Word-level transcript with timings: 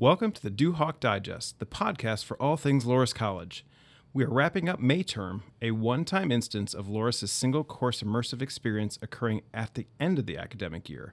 Welcome 0.00 0.32
to 0.32 0.42
the 0.42 0.50
Duhawk 0.50 0.98
Digest, 0.98 1.58
the 1.58 1.66
podcast 1.66 2.24
for 2.24 2.40
all 2.42 2.56
things 2.56 2.86
Loras 2.86 3.14
College. 3.14 3.66
We 4.14 4.24
are 4.24 4.30
wrapping 4.30 4.66
up 4.66 4.80
May 4.80 5.02
term, 5.02 5.42
a 5.60 5.72
one 5.72 6.06
time 6.06 6.32
instance 6.32 6.72
of 6.72 6.86
Loras' 6.86 7.28
single 7.28 7.64
course 7.64 8.02
immersive 8.02 8.40
experience 8.40 8.98
occurring 9.02 9.42
at 9.52 9.74
the 9.74 9.86
end 10.00 10.18
of 10.18 10.24
the 10.24 10.38
academic 10.38 10.88
year. 10.88 11.12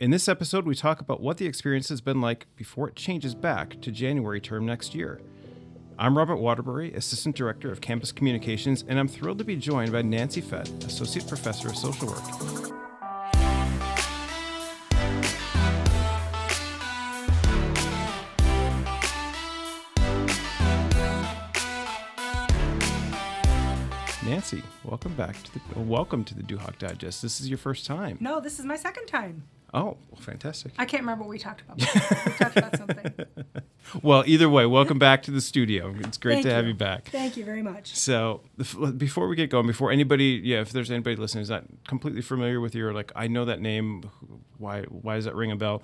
In 0.00 0.10
this 0.10 0.28
episode, 0.28 0.66
we 0.66 0.74
talk 0.74 1.00
about 1.00 1.20
what 1.20 1.36
the 1.36 1.46
experience 1.46 1.90
has 1.90 2.00
been 2.00 2.20
like 2.20 2.48
before 2.56 2.88
it 2.88 2.96
changes 2.96 3.36
back 3.36 3.80
to 3.82 3.92
January 3.92 4.40
term 4.40 4.66
next 4.66 4.96
year. 4.96 5.20
I'm 5.96 6.18
Robert 6.18 6.38
Waterbury, 6.38 6.92
Assistant 6.94 7.36
Director 7.36 7.70
of 7.70 7.80
Campus 7.80 8.10
Communications, 8.10 8.84
and 8.88 8.98
I'm 8.98 9.06
thrilled 9.06 9.38
to 9.38 9.44
be 9.44 9.54
joined 9.54 9.92
by 9.92 10.02
Nancy 10.02 10.40
Fett, 10.40 10.68
Associate 10.82 11.24
Professor 11.28 11.68
of 11.68 11.76
Social 11.76 12.08
Work. 12.08 12.87
Welcome 24.82 25.12
back 25.14 25.42
to 25.42 25.52
the 25.52 25.60
uh, 25.76 25.82
welcome 25.82 26.24
to 26.24 26.34
the 26.34 26.42
Duhawk 26.42 26.78
Digest. 26.78 27.20
This 27.20 27.38
is 27.38 27.50
your 27.50 27.58
first 27.58 27.84
time. 27.84 28.16
No, 28.18 28.40
this 28.40 28.58
is 28.58 28.64
my 28.64 28.76
second 28.76 29.04
time. 29.04 29.42
Oh, 29.74 29.98
well, 30.10 30.20
fantastic. 30.20 30.72
I 30.78 30.86
can't 30.86 31.02
remember 31.02 31.24
what 31.24 31.30
we 31.30 31.38
talked 31.38 31.60
about. 31.60 31.78
we 31.78 32.32
talked 32.32 32.56
about 32.56 32.76
something. 32.76 33.12
Well, 34.02 34.22
either 34.26 34.50
way, 34.50 34.66
welcome 34.66 34.98
back 34.98 35.22
to 35.22 35.30
the 35.30 35.40
studio. 35.40 35.94
It's 36.00 36.18
great 36.18 36.34
Thank 36.34 36.46
to 36.46 36.52
have 36.52 36.64
you. 36.64 36.72
you 36.72 36.76
back. 36.76 37.08
Thank 37.08 37.38
you 37.38 37.44
very 37.44 37.62
much. 37.62 37.94
So, 37.94 38.42
before 38.98 39.28
we 39.28 39.36
get 39.36 39.48
going, 39.48 39.66
before 39.66 39.90
anybody, 39.90 40.42
yeah, 40.44 40.60
if 40.60 40.72
there's 40.72 40.90
anybody 40.90 41.16
listening 41.16 41.40
who's 41.40 41.48
not 41.48 41.64
completely 41.86 42.20
familiar 42.20 42.60
with 42.60 42.74
you, 42.74 42.86
or 42.86 42.92
like, 42.92 43.12
I 43.16 43.28
know 43.28 43.46
that 43.46 43.62
name, 43.62 44.02
why 44.58 44.82
why 44.82 45.16
does 45.16 45.24
that 45.24 45.34
ring 45.34 45.50
a 45.52 45.56
bell? 45.56 45.82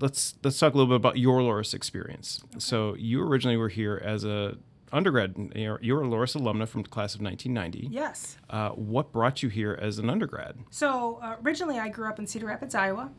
Let's 0.00 0.36
let's 0.42 0.58
talk 0.58 0.72
a 0.72 0.76
little 0.78 0.90
bit 0.90 0.96
about 0.96 1.18
your 1.18 1.40
Loras 1.40 1.74
experience. 1.74 2.42
So, 2.56 2.94
you 2.94 3.22
originally 3.22 3.58
were 3.58 3.68
here 3.68 4.00
as 4.02 4.24
a 4.24 4.56
undergrad. 4.92 5.52
You're, 5.54 5.78
you're 5.82 6.02
a 6.02 6.06
Loras 6.06 6.36
alumna 6.36 6.68
from 6.68 6.82
the 6.82 6.88
class 6.88 7.14
of 7.14 7.20
1990. 7.20 7.88
Yes. 7.90 8.36
Uh, 8.48 8.70
what 8.70 9.12
brought 9.12 9.42
you 9.42 9.48
here 9.48 9.78
as 9.80 9.98
an 9.98 10.10
undergrad? 10.10 10.56
So 10.70 11.18
uh, 11.22 11.36
originally, 11.44 11.78
I 11.78 11.88
grew 11.88 12.08
up 12.08 12.18
in 12.18 12.26
Cedar 12.26 12.46
Rapids, 12.46 12.74
Iowa, 12.74 13.10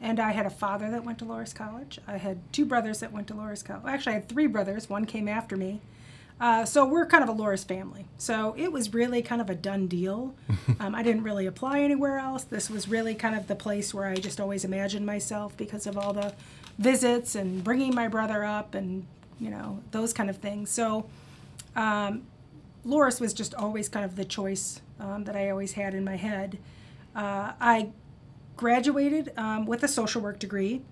and 0.00 0.20
I 0.20 0.32
had 0.32 0.46
a 0.46 0.50
father 0.50 0.90
that 0.90 1.04
went 1.04 1.18
to 1.18 1.24
Loras 1.24 1.54
College. 1.54 1.98
I 2.06 2.16
had 2.16 2.52
two 2.52 2.64
brothers 2.64 3.00
that 3.00 3.12
went 3.12 3.26
to 3.28 3.34
Loras 3.34 3.64
College. 3.64 3.84
Actually, 3.86 4.12
I 4.12 4.14
had 4.16 4.28
three 4.28 4.46
brothers. 4.46 4.88
One 4.88 5.04
came 5.04 5.28
after 5.28 5.56
me. 5.56 5.80
Uh, 6.40 6.64
so 6.64 6.86
we're 6.86 7.06
kind 7.06 7.24
of 7.24 7.28
a 7.28 7.34
Loras 7.34 7.66
family. 7.66 8.06
So 8.16 8.54
it 8.56 8.70
was 8.70 8.94
really 8.94 9.22
kind 9.22 9.40
of 9.40 9.50
a 9.50 9.54
done 9.54 9.88
deal. 9.88 10.34
um, 10.80 10.94
I 10.94 11.02
didn't 11.02 11.24
really 11.24 11.46
apply 11.46 11.80
anywhere 11.80 12.18
else. 12.18 12.44
This 12.44 12.70
was 12.70 12.88
really 12.88 13.14
kind 13.14 13.34
of 13.34 13.48
the 13.48 13.56
place 13.56 13.92
where 13.92 14.06
I 14.06 14.14
just 14.14 14.40
always 14.40 14.64
imagined 14.64 15.04
myself 15.04 15.56
because 15.56 15.86
of 15.86 15.98
all 15.98 16.12
the 16.12 16.34
visits 16.78 17.34
and 17.34 17.64
bringing 17.64 17.92
my 17.92 18.06
brother 18.06 18.44
up 18.44 18.74
and 18.74 19.04
you 19.38 19.50
know 19.50 19.80
those 19.90 20.12
kind 20.12 20.30
of 20.30 20.38
things. 20.38 20.70
So 20.70 21.06
um, 21.76 22.22
Loras 22.86 23.20
was 23.20 23.32
just 23.32 23.54
always 23.54 23.88
kind 23.88 24.04
of 24.04 24.16
the 24.16 24.24
choice 24.24 24.80
um, 25.00 25.24
that 25.24 25.36
I 25.36 25.50
always 25.50 25.72
had 25.72 25.94
in 25.94 26.04
my 26.04 26.16
head. 26.16 26.58
Uh, 27.14 27.52
I 27.60 27.90
graduated 28.56 29.32
um, 29.36 29.66
with 29.66 29.82
a 29.82 29.88
social 29.88 30.20
work 30.20 30.38
degree. 30.38 30.82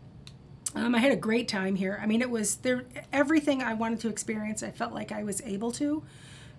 Um, 0.75 0.95
I 0.95 0.99
had 0.99 1.13
a 1.13 1.17
great 1.17 1.49
time 1.49 1.77
here. 1.77 1.99
I 2.03 2.07
mean, 2.07 2.21
it 2.21 2.31
was 2.31 2.57
there. 2.57 2.85
Everything 3.13 3.63
I 3.63 3.75
wanted 3.75 4.01
to 4.01 4.09
experience, 4.09 4.63
I 4.63 4.71
felt 4.71 4.93
like 4.93 5.11
I 5.11 5.23
was 5.23 5.41
able 5.43 5.73
to. 5.73 6.03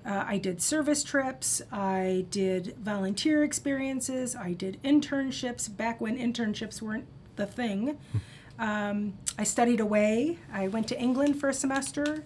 Uh, 0.06 0.24
I 0.26 0.38
did 0.38 0.62
service 0.62 1.04
trips. 1.04 1.62
I 1.72 2.26
did 2.32 2.76
volunteer 2.80 3.44
experiences. 3.44 4.36
I 4.36 4.54
did 4.54 4.82
internships 4.84 5.76
back 5.76 6.00
when 6.00 6.18
internships 6.18 6.82
weren't 6.82 7.06
the 7.36 7.46
thing. 7.46 7.98
Um, 8.59 9.13
I 9.38 9.44
studied 9.44 9.80
away. 9.80 10.39
I 10.52 10.67
went 10.67 10.88
to 10.89 11.00
England 11.00 11.39
for 11.39 11.50
a 11.50 11.53
semester. 11.53 12.23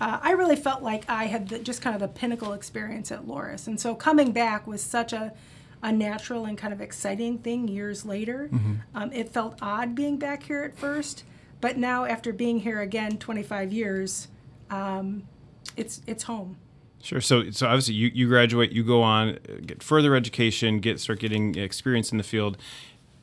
Uh, 0.00 0.18
I 0.20 0.32
really 0.32 0.56
felt 0.56 0.82
like 0.82 1.08
I 1.08 1.26
had 1.26 1.48
the, 1.48 1.58
just 1.58 1.80
kind 1.80 1.94
of 1.94 2.00
the 2.00 2.08
pinnacle 2.08 2.52
experience 2.52 3.12
at 3.12 3.26
Loras. 3.26 3.66
And 3.66 3.80
so 3.80 3.94
coming 3.94 4.32
back 4.32 4.66
was 4.66 4.82
such 4.82 5.12
a, 5.12 5.32
a 5.82 5.92
natural 5.92 6.44
and 6.44 6.58
kind 6.58 6.72
of 6.72 6.80
exciting 6.80 7.38
thing 7.38 7.68
years 7.68 8.04
later. 8.04 8.48
Um, 8.94 9.12
it 9.12 9.28
felt 9.28 9.58
odd 9.62 9.94
being 9.94 10.18
back 10.18 10.42
here 10.42 10.62
at 10.64 10.76
first, 10.76 11.24
but 11.60 11.76
now 11.76 12.04
after 12.04 12.32
being 12.32 12.60
here 12.60 12.80
again 12.80 13.16
25 13.18 13.72
years, 13.72 14.28
um, 14.70 15.22
it's, 15.76 16.02
it's 16.06 16.24
home. 16.24 16.56
Sure. 17.02 17.20
So, 17.20 17.50
so 17.50 17.66
obviously, 17.66 17.94
you, 17.94 18.10
you 18.14 18.28
graduate, 18.28 18.70
you 18.70 18.84
go 18.84 19.02
on, 19.02 19.38
get 19.66 19.82
further 19.82 20.14
education, 20.14 20.78
get 20.78 21.00
start 21.00 21.18
getting 21.18 21.56
experience 21.56 22.12
in 22.12 22.18
the 22.18 22.24
field. 22.24 22.56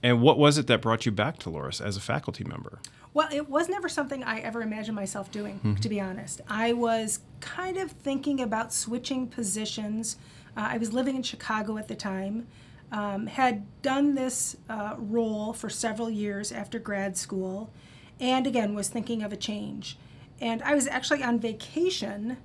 And 0.02 0.22
what 0.22 0.38
was 0.38 0.58
it 0.58 0.68
that 0.68 0.82
brought 0.82 1.06
you 1.06 1.12
back 1.12 1.38
to 1.40 1.50
Loras 1.50 1.84
as 1.86 1.98
a 1.98 2.02
faculty 2.02 2.44
member? 2.44 2.80
Well, 3.14 3.28
it 3.32 3.50
was 3.50 3.68
never 3.68 3.90
something 3.90 4.24
I 4.24 4.40
ever 4.40 4.62
imagined 4.62 4.96
myself 4.96 5.32
doing, 5.32 5.78
to 5.82 5.90
be 5.90 6.00
honest. 6.00 6.42
I 6.48 6.74
was 6.74 7.20
kind 7.42 7.78
of 7.78 7.92
thinking 7.92 8.40
about 8.40 8.72
switching 8.72 9.28
positions. 9.28 10.18
Uh, 10.56 10.68
I 10.72 10.78
was 10.78 10.94
living 10.94 11.16
in 11.16 11.24
Chicago 11.24 11.78
at 11.78 11.88
the 11.88 11.96
time, 11.96 12.48
um, 12.92 13.28
had 13.28 13.66
done 13.82 14.16
this 14.16 14.56
uh, 14.70 14.96
role 14.98 15.54
for 15.54 15.70
several 15.70 16.10
years 16.10 16.52
after 16.52 16.80
grad 16.80 17.18
school, 17.18 17.72
and 18.20 18.46
again 18.48 18.76
was 18.76 18.90
thinking 18.90 19.24
of 19.24 19.34
a 19.34 19.38
change. 19.38 19.98
And 20.40 20.62
I 20.64 20.76
was 20.76 20.88
actually 20.88 21.24
on 21.24 21.40
vacation 21.40 22.38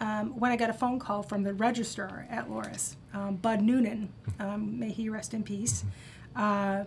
um, 0.00 0.38
when 0.38 0.50
I 0.50 0.56
got 0.56 0.70
a 0.70 0.74
phone 0.74 0.98
call 0.98 1.22
from 1.22 1.42
the 1.42 1.52
registrar 1.52 2.26
at 2.30 2.48
Loras, 2.48 2.96
um, 3.12 3.36
Bud 3.36 3.60
Noonan, 3.60 4.10
um, 4.38 4.78
may 4.78 4.90
he 4.90 5.08
rest 5.10 5.34
in 5.34 5.42
peace, 5.42 5.84
uh, 6.36 6.84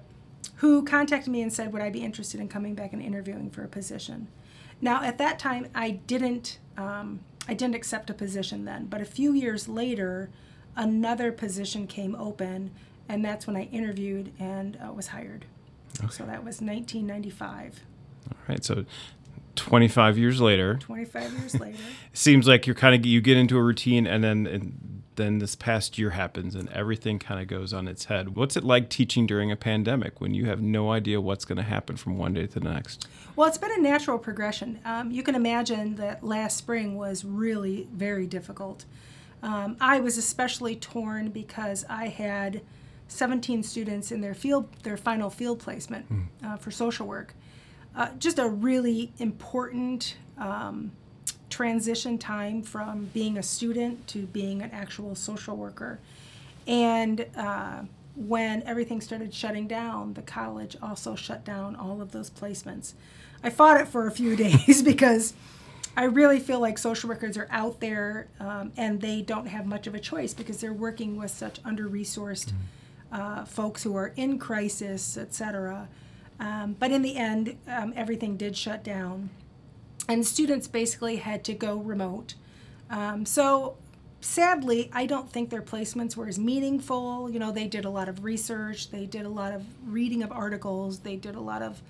who 0.58 0.84
contacted 0.84 1.32
me 1.32 1.42
and 1.42 1.52
said, 1.52 1.74
Would 1.74 1.82
I 1.82 1.90
be 1.90 2.04
interested 2.04 2.40
in 2.40 2.48
coming 2.48 2.76
back 2.76 2.94
and 2.94 3.02
interviewing 3.02 3.50
for 3.50 3.64
a 3.64 3.68
position? 3.68 4.28
Now, 4.82 5.04
at 5.04 5.18
that 5.18 5.40
time, 5.40 5.68
I 5.74 5.92
didn't, 5.92 6.60
um, 6.78 7.22
I 7.48 7.54
didn't 7.54 7.76
accept 7.76 8.10
a 8.10 8.14
position 8.14 8.66
then, 8.66 8.86
but 8.86 9.02
a 9.02 9.06
few 9.06 9.34
years 9.34 9.68
later, 9.68 10.30
another 10.76 11.32
position 11.32 11.88
came 11.88 12.16
open, 12.16 12.72
and 13.08 13.24
that's 13.24 13.48
when 13.48 13.56
I 13.56 13.64
interviewed 13.66 14.32
and 14.40 14.78
uh, 14.86 14.92
was 14.92 15.08
hired. 15.08 15.46
So 16.10 16.26
that 16.26 16.44
was 16.44 16.60
1995. 16.60 17.82
All 18.32 18.38
right. 18.48 18.64
So, 18.64 18.86
25 19.56 20.18
years 20.18 20.42
later, 20.42 20.76
25 20.78 21.34
years 21.40 21.60
later. 21.60 21.78
seems 22.14 22.48
like 22.48 22.66
you're 22.66 22.76
kind 22.76 22.96
of 22.96 23.06
you 23.06 23.22
get 23.22 23.38
into 23.38 23.58
a 23.58 23.64
routine, 23.64 24.08
and 24.08 24.24
then 24.24 24.48
and 24.48 24.93
then 25.16 25.40
this 25.40 25.56
past 25.56 25.98
year 25.98 26.12
happens, 26.12 26.56
and 26.56 26.70
everything 26.70 27.20
kind 27.20 27.42
of 27.42 27.48
goes 27.48 27.74
on 27.74 27.88
its 27.88 28.06
head. 28.06 28.36
What's 28.36 28.56
it 28.58 28.64
like 28.64 28.90
teaching 28.90 29.26
during 29.26 29.52
a 29.52 29.56
pandemic 29.56 30.20
when 30.20 30.34
you 30.34 30.46
have 30.46 30.62
no 30.62 30.92
idea 30.92 31.22
what's 31.22 31.46
going 31.46 31.58
to 31.58 31.64
happen 31.64 31.98
from 31.98 32.18
one 32.18 32.34
day 32.34 32.48
to 32.48 32.60
the 32.60 32.70
next? 32.70 33.08
Well, 33.36 33.48
it's 33.48 33.58
been 33.58 33.72
a 33.72 33.82
natural 33.82 34.18
progression. 34.18 34.80
Um, 34.86 35.12
you 35.12 35.24
can 35.24 35.36
imagine 35.36 35.96
that 35.96 36.24
last 36.24 36.58
spring 36.58 36.96
was 36.96 37.26
really 37.26 37.88
very 37.94 38.28
difficult. 38.28 38.86
Um, 39.42 39.76
I 39.82 40.00
was 40.00 40.18
especially 40.18 40.76
torn 40.76 41.30
because 41.30 41.86
I 41.90 42.08
had 42.08 42.62
17 43.08 43.64
students 43.64 44.12
in 44.12 44.22
their 44.22 44.34
field, 44.34 44.68
their 44.84 44.98
final 44.98 45.30
field 45.30 45.60
placement 45.60 46.06
uh, 46.44 46.58
for 46.58 46.72
social 46.72 47.08
work. 47.08 47.34
Uh, 47.96 48.10
just 48.18 48.40
a 48.40 48.48
really 48.48 49.12
important 49.20 50.16
um, 50.38 50.92
transition 51.54 52.18
time 52.18 52.64
from 52.64 53.06
being 53.14 53.38
a 53.38 53.44
student 53.44 54.08
to 54.08 54.26
being 54.26 54.64
an 54.64 54.72
actual 54.72 55.14
social 55.14 55.56
worker. 55.56 56.00
And 56.66 57.28
uh, 57.38 57.84
when 58.16 58.64
everything 58.64 59.00
started 59.02 59.32
shutting 59.32 59.68
down, 59.68 60.16
the 60.16 60.24
college 60.24 60.76
also 60.82 61.14
shut 61.14 61.46
down 61.46 61.76
all 61.76 62.02
of 62.02 62.12
those 62.12 62.32
placements. 62.32 62.94
I 63.44 63.52
fought 63.52 63.80
it 63.80 63.88
for 63.88 64.08
a 64.08 64.12
few 64.12 64.36
days 64.48 64.82
because 64.82 65.36
I 65.96 66.06
really 66.06 66.40
feel 66.40 66.60
like 66.60 66.80
social 66.80 67.08
workers 67.08 67.38
are 67.38 67.48
out 67.52 67.80
there 67.80 68.30
um, 68.40 68.72
and 68.76 69.00
they 69.00 69.22
don't 69.22 69.46
have 69.46 69.68
much 69.68 69.86
of 69.86 69.94
a 69.94 70.00
choice 70.00 70.34
because 70.34 70.58
they're 70.58 70.74
working 70.74 71.18
with 71.18 71.30
such 71.30 71.60
under 71.64 71.88
resourced 71.88 72.52
uh, 73.12 73.46
folks 73.46 73.84
who 73.84 73.96
are 73.96 74.12
in 74.16 74.40
crisis, 74.40 75.18
et 75.18 75.36
cetera. 75.36 75.88
Um, 76.40 76.76
but 76.80 76.90
in 76.90 77.04
the 77.04 77.16
end, 77.16 77.58
um, 77.68 77.94
everything 77.96 78.38
did 78.38 78.58
shut 78.58 78.84
down 78.84 79.30
and 80.08 80.26
students 80.26 80.68
basically 80.68 81.18
had 81.18 81.44
to 81.46 81.54
go 81.54 81.78
remote. 81.78 82.36
Um, 82.90 83.26
so 83.26 83.78
sadly, 84.22 84.90
I 84.94 85.06
don't 85.06 85.32
think 85.32 85.50
their 85.50 85.62
placements 85.62 86.16
were 86.16 86.28
as 86.28 86.40
meaningful. 86.40 87.30
You 87.30 87.40
know, 87.40 87.52
they 87.52 87.68
did 87.68 87.86
a 87.86 87.90
lot 87.90 88.10
of 88.10 88.24
research, 88.24 88.92
they 88.92 89.06
did 89.06 89.26
a 89.26 89.30
lot 89.30 89.54
of 89.54 89.64
reading 89.86 90.24
of 90.24 90.32
articles, 90.32 91.00
they 91.00 91.16
did 91.16 91.36
a 91.36 91.40
lot 91.40 91.62
of 91.62 91.82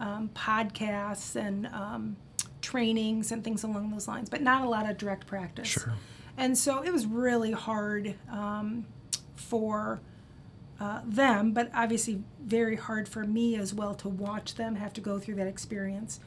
um, 0.00 0.30
podcasts 0.34 1.36
and 1.36 1.66
um, 1.68 2.16
trainings 2.60 3.32
and 3.32 3.44
things 3.44 3.62
along 3.62 3.90
those 3.90 4.08
lines, 4.08 4.28
but 4.28 4.42
not 4.42 4.64
a 4.64 4.68
lot 4.68 4.88
of 4.88 4.98
direct 4.98 5.26
practice. 5.26 5.68
Sure. 5.68 5.94
And 6.36 6.56
so 6.56 6.82
it 6.82 6.92
was 6.92 7.06
really 7.06 7.52
hard 7.52 8.14
um, 8.30 8.86
for 9.34 10.00
uh, 10.80 11.00
them, 11.04 11.52
but 11.52 11.70
obviously 11.74 12.22
very 12.42 12.76
hard 12.76 13.08
for 13.08 13.24
me 13.24 13.54
as 13.56 13.72
well 13.72 13.94
to 13.94 14.08
watch 14.08 14.54
them 14.54 14.76
have 14.76 14.92
to 14.94 15.00
go 15.00 15.18
through 15.18 15.36
that 15.36 15.46
experience. 15.46 16.18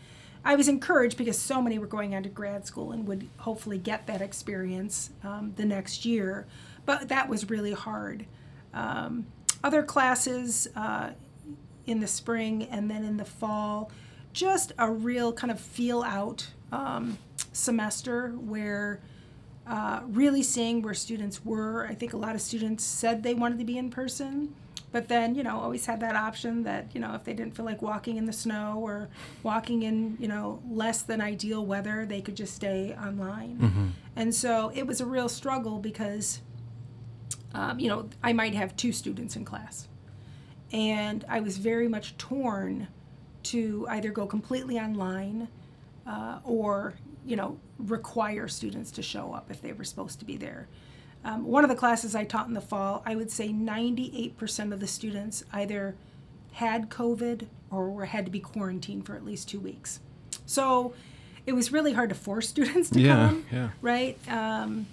I 0.46 0.56
was 0.56 0.68
encouraged 0.68 1.18
because 1.18 1.38
so 1.40 1.60
many 1.60 1.80
were 1.80 1.88
going 1.88 2.14
on 2.14 2.24
to 2.24 2.30
grad 2.30 2.68
school 2.68 2.92
and 2.92 3.08
would 3.08 3.28
hopefully 3.38 3.80
get 3.80 4.06
that 4.08 4.22
experience 4.22 5.10
um, 5.24 5.54
the 5.56 5.66
next 5.66 6.06
year, 6.06 6.46
but 6.86 7.10
that 7.10 7.28
was 7.28 7.50
really 7.50 7.74
hard. 7.74 8.26
Um, 8.74 9.26
other 9.64 9.82
classes 9.82 10.68
uh, 10.76 11.10
in 11.88 12.00
the 12.00 12.08
spring 12.08 12.68
and 12.70 12.90
then 12.90 13.04
in 13.04 13.18
the 13.18 13.26
fall 13.26 13.92
just 14.34 14.74
a 14.78 14.92
real 14.92 15.32
kind 15.32 15.50
of 15.50 15.60
feel 15.60 16.04
out 16.04 16.48
um, 16.72 17.18
semester 17.54 18.30
where 18.32 19.00
uh, 19.66 20.02
really 20.08 20.44
seeing 20.44 20.82
where 20.82 20.94
students 20.94 21.44
were. 21.44 21.88
I 21.88 21.96
think 21.96 22.14
a 22.14 22.18
lot 22.18 22.36
of 22.36 22.42
students 22.42 22.84
said 22.84 23.24
they 23.24 23.34
wanted 23.34 23.60
to 23.60 23.66
be 23.66 23.78
in 23.78 23.90
person, 23.90 24.54
but 24.96 25.10
then, 25.10 25.36
you 25.36 25.44
know, 25.44 25.60
always 25.60 25.86
had 25.86 26.00
that 26.00 26.16
option 26.16 26.64
that, 26.64 26.86
you 26.94 27.02
know, 27.02 27.16
if 27.16 27.26
they 27.26 27.34
didn't 27.34 27.54
feel 27.54 27.66
like 27.66 27.82
walking 27.82 28.16
in 28.16 28.24
the 28.24 28.32
snow 28.32 28.80
or 28.82 29.10
walking 29.44 29.84
in, 29.84 30.16
you 30.22 30.28
know, 30.30 30.62
less 30.70 31.02
than 31.02 31.20
ideal 31.20 31.66
weather, 31.66 32.06
they 32.06 32.22
could 32.22 32.38
just 32.38 32.56
stay 32.56 32.96
online. 32.96 33.58
Mm-hmm. 33.58 33.88
And 34.16 34.34
so 34.34 34.72
it 34.74 34.88
was 34.88 35.02
a 35.02 35.06
real 35.06 35.28
struggle 35.28 35.80
because, 35.80 36.40
um, 37.54 37.78
you 37.78 37.90
know, 37.90 38.08
I 38.24 38.32
might 38.32 38.56
have 38.56 38.78
two 38.78 38.94
students 38.94 39.36
in 39.36 39.44
class. 39.44 39.90
And 40.72 41.26
I 41.28 41.42
was 41.42 41.58
very 41.58 41.90
much 41.90 42.16
torn 42.16 42.88
to 43.52 43.86
either 43.90 44.12
go 44.12 44.26
completely 44.26 44.80
online 44.80 45.50
uh, 46.08 46.40
or, 46.46 46.94
you 47.26 47.36
know, 47.36 47.60
require 47.80 48.48
students 48.48 48.92
to 48.92 49.02
show 49.02 49.34
up 49.34 49.52
if 49.52 49.62
they 49.62 49.74
were 49.74 49.84
supposed 49.84 50.20
to 50.20 50.26
be 50.26 50.38
there. 50.38 50.70
Um, 51.26 51.44
one 51.46 51.64
of 51.64 51.70
the 51.72 51.76
classes 51.76 52.14
I 52.16 52.24
taught 52.24 52.48
in 52.48 52.54
the 52.54 52.62
fall, 52.62 53.02
I 53.06 53.16
would 53.16 53.32
say 53.32 53.50
98% 53.50 54.72
of 54.72 54.80
the 54.80 54.86
students 54.88 55.44
either 55.52 55.96
had 56.54 56.90
COVID 56.90 57.48
or 57.72 57.90
were, 57.90 58.06
had 58.06 58.26
to 58.26 58.32
be 58.32 58.40
quarantined 58.40 59.06
for 59.08 59.16
at 59.16 59.26
least 59.26 59.50
two 59.50 59.60
weeks. 59.60 60.00
So 60.46 60.94
it 61.48 61.54
was 61.54 61.72
really 61.72 61.94
hard 61.94 62.10
to 62.10 62.16
force 62.16 62.48
students 62.56 62.92
to 62.92 63.02
Yeah, 63.02 63.28
come, 63.30 63.46
yeah. 63.52 63.70
right? 63.82 64.18
Um, 64.30 64.86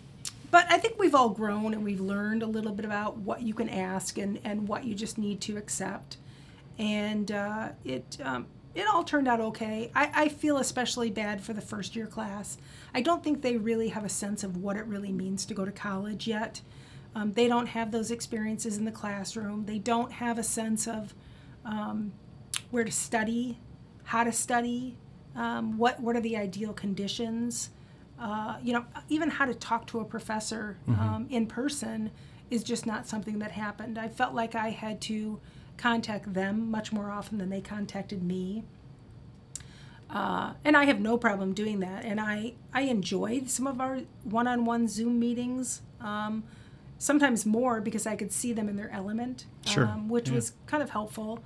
but 0.51 0.67
I 0.71 0.79
think 0.79 0.99
we've 0.99 1.15
all 1.15 1.29
grown 1.29 1.75
and 1.75 1.85
we've 1.85 2.01
learned 2.01 2.43
a 2.43 2.47
little 2.47 2.73
bit 2.73 2.85
about 2.87 3.19
what 3.19 3.43
you 3.43 3.53
can 3.55 3.69
ask 3.69 4.17
and, 4.19 4.41
and 4.43 4.67
what 4.67 4.85
you 4.85 4.95
just 4.95 5.19
need 5.19 5.41
to 5.43 5.57
accept. 5.59 6.17
And 6.79 7.31
uh, 7.31 7.69
it, 7.85 8.19
um, 8.25 8.47
it 8.75 8.87
all 8.87 9.05
turned 9.05 9.29
out 9.29 9.41
okay. 9.41 9.91
I, 9.95 10.11
I 10.15 10.29
feel 10.29 10.59
especially 10.59 11.11
bad 11.11 11.43
for 11.43 11.53
the 11.53 11.61
first 11.61 11.95
year 11.95 12.07
class. 12.07 12.59
I 12.95 13.03
don't 13.03 13.23
think 13.23 13.43
they 13.43 13.57
really 13.57 13.89
have 13.89 14.05
a 14.05 14.09
sense 14.09 14.43
of 14.45 14.57
what 14.57 14.77
it 14.77 14.87
really 14.87 15.13
means 15.13 15.45
to 15.47 15.55
go 15.55 15.65
to 15.65 15.73
college 15.73 16.27
yet. 16.27 16.61
Um, 17.15 17.33
they 17.33 17.49
don't 17.49 17.67
have 17.67 17.91
those 17.93 18.11
experiences 18.11 18.79
in 18.79 18.85
the 18.85 18.93
classroom. 18.93 19.67
They 19.67 19.79
don't 19.79 20.13
have 20.13 20.39
a 20.39 20.43
sense 20.43 20.89
of 20.89 21.15
um, 21.65 22.13
where 22.71 22.85
to 22.85 22.93
study, 22.93 23.59
how 24.05 24.25
to 24.25 24.33
study, 24.33 24.97
um, 25.37 25.77
what 25.79 26.01
what 26.01 26.17
are 26.17 26.21
the 26.21 26.37
ideal 26.37 26.73
conditions. 26.73 27.71
Uh, 28.19 28.57
you 28.63 28.73
know, 28.73 28.85
even 29.09 29.29
how 29.29 29.45
to 29.45 29.55
talk 29.55 29.87
to 29.89 30.01
a 30.01 30.05
professor 30.05 30.77
um, 30.87 31.27
in 31.29 31.47
person 31.47 32.11
is 32.51 32.63
just 32.63 32.87
not 32.87 33.07
something 33.07 33.41
that 33.41 33.51
happened. 33.51 33.99
I 33.99 34.09
felt 34.09 34.33
like 34.35 34.55
I 34.55 34.71
had 34.71 35.01
to 35.03 35.41
contact 35.77 36.33
them 36.35 36.71
much 36.71 36.93
more 36.93 37.11
often 37.11 37.39
than 37.39 37.51
they 37.51 37.61
contacted 37.61 38.23
me. 38.23 38.65
Uh, 40.11 40.53
and 40.65 40.77
I 40.77 40.85
have 40.85 41.01
no 41.01 41.17
problem 41.17 41.55
doing 41.55 41.81
that. 41.81 42.05
And 42.05 42.21
I, 42.21 42.53
I 42.73 42.83
enjoyed 42.83 43.49
some 43.51 43.67
of 43.67 43.81
our 43.81 44.01
one 44.25 44.47
on 44.47 44.65
one 44.65 44.87
Zoom 44.87 45.19
meetings, 45.19 45.81
um, 46.01 46.45
sometimes 46.99 47.47
more 47.47 47.81
because 47.81 48.07
I 48.07 48.15
could 48.17 48.31
see 48.31 48.53
them 48.53 48.69
in 48.69 48.77
their 48.77 48.91
element, 48.91 49.47
Sure, 49.67 49.87
um, 49.87 50.09
which 50.09 50.29
yeah. 50.29 50.35
was 50.35 50.53
kind 50.67 50.83
of 50.83 50.91
helpful. 50.91 51.43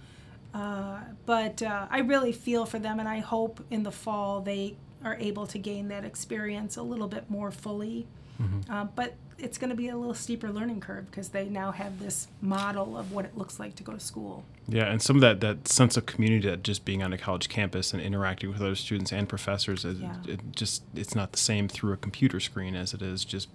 Uh, 0.52 1.00
but 1.26 1.62
uh, 1.62 1.86
I 1.90 1.98
really 2.00 2.32
feel 2.32 2.66
for 2.66 2.78
them, 2.78 2.98
and 2.98 3.08
I 3.08 3.20
hope 3.20 3.64
in 3.70 3.82
the 3.84 3.92
fall 3.92 4.40
they 4.40 4.76
are 5.04 5.16
able 5.20 5.46
to 5.46 5.58
gain 5.58 5.88
that 5.88 6.04
experience 6.04 6.76
a 6.76 6.82
little 6.82 7.08
bit 7.08 7.30
more 7.30 7.50
fully. 7.50 8.06
Mm-hmm. 8.40 8.72
Uh, 8.72 8.84
but 8.84 9.14
it's 9.38 9.58
going 9.58 9.70
to 9.70 9.76
be 9.76 9.88
a 9.88 9.96
little 9.96 10.14
steeper 10.14 10.50
learning 10.50 10.80
curve 10.80 11.06
because 11.06 11.28
they 11.28 11.48
now 11.48 11.70
have 11.70 11.98
this 12.00 12.28
model 12.40 12.96
of 12.96 13.12
what 13.12 13.24
it 13.24 13.36
looks 13.36 13.60
like 13.60 13.74
to 13.76 13.82
go 13.82 13.92
to 13.92 14.00
school. 14.00 14.44
Yeah, 14.68 14.84
and 14.84 15.00
some 15.02 15.16
of 15.16 15.22
that, 15.22 15.40
that 15.40 15.68
sense 15.68 15.96
of 15.96 16.06
community 16.06 16.48
that 16.48 16.62
just 16.62 16.84
being 16.84 17.02
on 17.02 17.12
a 17.12 17.18
college 17.18 17.48
campus 17.48 17.92
and 17.92 18.02
interacting 18.02 18.50
with 18.50 18.60
other 18.60 18.74
students 18.74 19.12
and 19.12 19.28
professors, 19.28 19.84
is, 19.84 20.00
Yeah. 20.00 20.16
it 20.26 20.40
just 20.52 20.82
it's 20.94 21.14
not 21.14 21.32
the 21.32 21.38
same 21.38 21.68
through 21.68 21.92
a 21.92 21.96
computer 21.96 22.40
screen 22.40 22.74
as 22.74 22.94
it 22.94 23.02
is 23.02 23.24
just 23.24 23.48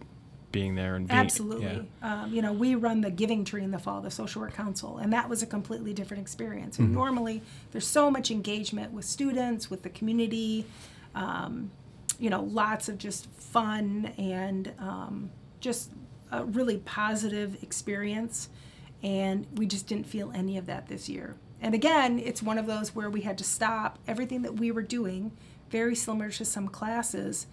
being 0.51 0.75
there 0.75 0.95
and 0.95 1.07
being 1.07 1.19
Absolutely. 1.19 1.87
Um, 2.01 2.33
you 2.33 2.41
know, 2.41 2.51
we 2.51 2.75
run 2.75 3.01
the 3.01 3.09
Giving 3.09 3.45
Tree 3.45 3.63
in 3.63 3.71
the 3.71 3.79
fall, 3.79 4.01
the 4.01 4.11
Social 4.11 4.41
Work 4.41 4.53
Council, 4.53 4.97
and 4.97 5.11
that 5.13 5.29
was 5.29 5.41
a 5.41 5.45
completely 5.45 5.93
different 5.93 6.21
experience. 6.21 6.77
Mm-hmm. 6.77 6.93
Normally, 6.93 7.41
there's 7.71 7.87
so 7.87 8.11
much 8.11 8.31
engagement 8.31 8.91
with 8.91 9.05
students, 9.05 9.69
with 9.69 9.83
the 9.83 9.89
community, 9.89 10.65
um, 11.15 11.71
you 12.21 12.29
know, 12.29 12.43
lots 12.43 12.87
of 12.87 12.99
just 12.99 13.29
fun 13.31 14.13
and 14.17 14.71
um, 14.77 15.31
just 15.59 15.91
a 16.31 16.45
really 16.45 16.77
positive 16.77 17.61
experience. 17.63 18.49
And 19.01 19.47
we 19.55 19.65
just 19.65 19.87
didn't 19.87 20.05
feel 20.05 20.31
any 20.33 20.57
of 20.57 20.67
that 20.67 20.87
this 20.87 21.09
year. 21.09 21.35
And 21.59 21.73
again, 21.73 22.19
it's 22.19 22.43
one 22.43 22.59
of 22.59 22.67
those 22.67 22.93
where 22.93 23.09
we 23.09 23.21
had 23.21 23.39
to 23.39 23.43
stop 23.43 23.97
everything 24.07 24.43
that 24.43 24.59
we 24.59 24.71
were 24.71 24.83
doing, 24.83 25.31
very 25.71 25.95
similar 25.95 26.29
to 26.29 26.45
some 26.45 26.67
classes, 26.67 27.47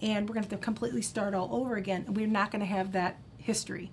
and 0.00 0.28
we're 0.28 0.34
going 0.34 0.44
to 0.44 0.50
have 0.50 0.60
to 0.60 0.64
completely 0.64 1.02
start 1.02 1.34
all 1.34 1.48
over 1.52 1.74
again. 1.74 2.04
And 2.06 2.16
we're 2.16 2.28
not 2.28 2.52
going 2.52 2.60
to 2.60 2.66
have 2.66 2.92
that 2.92 3.18
history, 3.38 3.90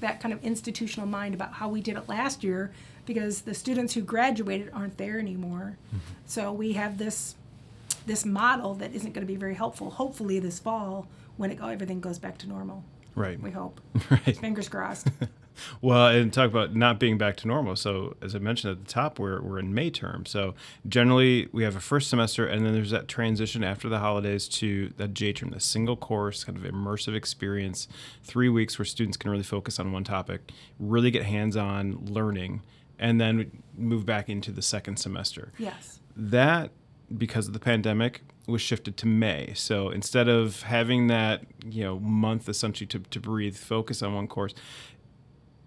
that 0.00 0.20
kind 0.20 0.34
of 0.34 0.42
institutional 0.44 1.06
mind 1.06 1.34
about 1.34 1.52
how 1.52 1.68
we 1.68 1.80
did 1.80 1.96
it 1.96 2.08
last 2.08 2.42
year, 2.42 2.72
because 3.06 3.42
the 3.42 3.54
students 3.54 3.94
who 3.94 4.02
graduated 4.02 4.70
aren't 4.72 4.98
there 4.98 5.18
anymore. 5.20 5.78
So 6.26 6.52
we 6.52 6.72
have 6.72 6.98
this 6.98 7.36
this 8.08 8.24
model 8.24 8.74
that 8.74 8.94
isn't 8.94 9.12
going 9.12 9.26
to 9.26 9.32
be 9.32 9.36
very 9.36 9.54
helpful. 9.54 9.90
Hopefully, 9.90 10.40
this 10.40 10.58
fall 10.58 11.06
when 11.36 11.52
it, 11.52 11.60
everything 11.62 12.00
goes 12.00 12.18
back 12.18 12.38
to 12.38 12.48
normal. 12.48 12.82
Right. 13.14 13.40
We 13.40 13.50
hope. 13.52 13.80
Right. 14.10 14.36
Fingers 14.36 14.68
crossed. 14.68 15.08
Well, 15.80 16.06
and 16.06 16.32
talk 16.32 16.48
about 16.50 16.76
not 16.76 17.00
being 17.00 17.18
back 17.18 17.36
to 17.38 17.48
normal. 17.48 17.74
So, 17.74 18.16
as 18.22 18.34
I 18.34 18.38
mentioned 18.38 18.70
at 18.70 18.84
the 18.86 18.88
top, 18.88 19.18
we're, 19.18 19.42
we're 19.42 19.58
in 19.58 19.74
May 19.74 19.90
term. 19.90 20.24
So, 20.24 20.54
generally, 20.88 21.48
we 21.52 21.64
have 21.64 21.74
a 21.74 21.80
first 21.80 22.08
semester, 22.10 22.46
and 22.46 22.64
then 22.64 22.74
there's 22.74 22.92
that 22.92 23.08
transition 23.08 23.64
after 23.64 23.88
the 23.88 23.98
holidays 23.98 24.46
to 24.50 24.92
that 24.98 25.14
J 25.14 25.32
term, 25.32 25.50
the 25.50 25.58
single 25.58 25.96
course, 25.96 26.44
kind 26.44 26.56
of 26.56 26.62
immersive 26.62 27.16
experience, 27.16 27.88
three 28.22 28.48
weeks 28.48 28.78
where 28.78 28.86
students 28.86 29.16
can 29.16 29.32
really 29.32 29.42
focus 29.42 29.80
on 29.80 29.90
one 29.90 30.04
topic, 30.04 30.52
really 30.78 31.10
get 31.10 31.24
hands 31.24 31.56
on 31.56 32.04
learning, 32.06 32.62
and 32.98 33.20
then 33.20 33.62
move 33.76 34.06
back 34.06 34.28
into 34.28 34.52
the 34.52 34.62
second 34.62 34.98
semester. 34.98 35.52
yes. 35.58 35.98
That, 36.16 36.70
because 37.16 37.46
of 37.46 37.52
the 37.52 37.60
pandemic, 37.60 38.22
was 38.46 38.62
shifted 38.62 38.96
to 38.98 39.06
May. 39.06 39.52
So 39.54 39.90
instead 39.90 40.28
of 40.28 40.62
having 40.62 41.08
that, 41.08 41.42
you 41.64 41.84
know, 41.84 41.98
month 41.98 42.48
essentially 42.48 42.86
to, 42.88 42.98
to 42.98 43.20
breathe, 43.20 43.56
focus 43.56 44.02
on 44.02 44.14
one 44.14 44.26
course, 44.26 44.54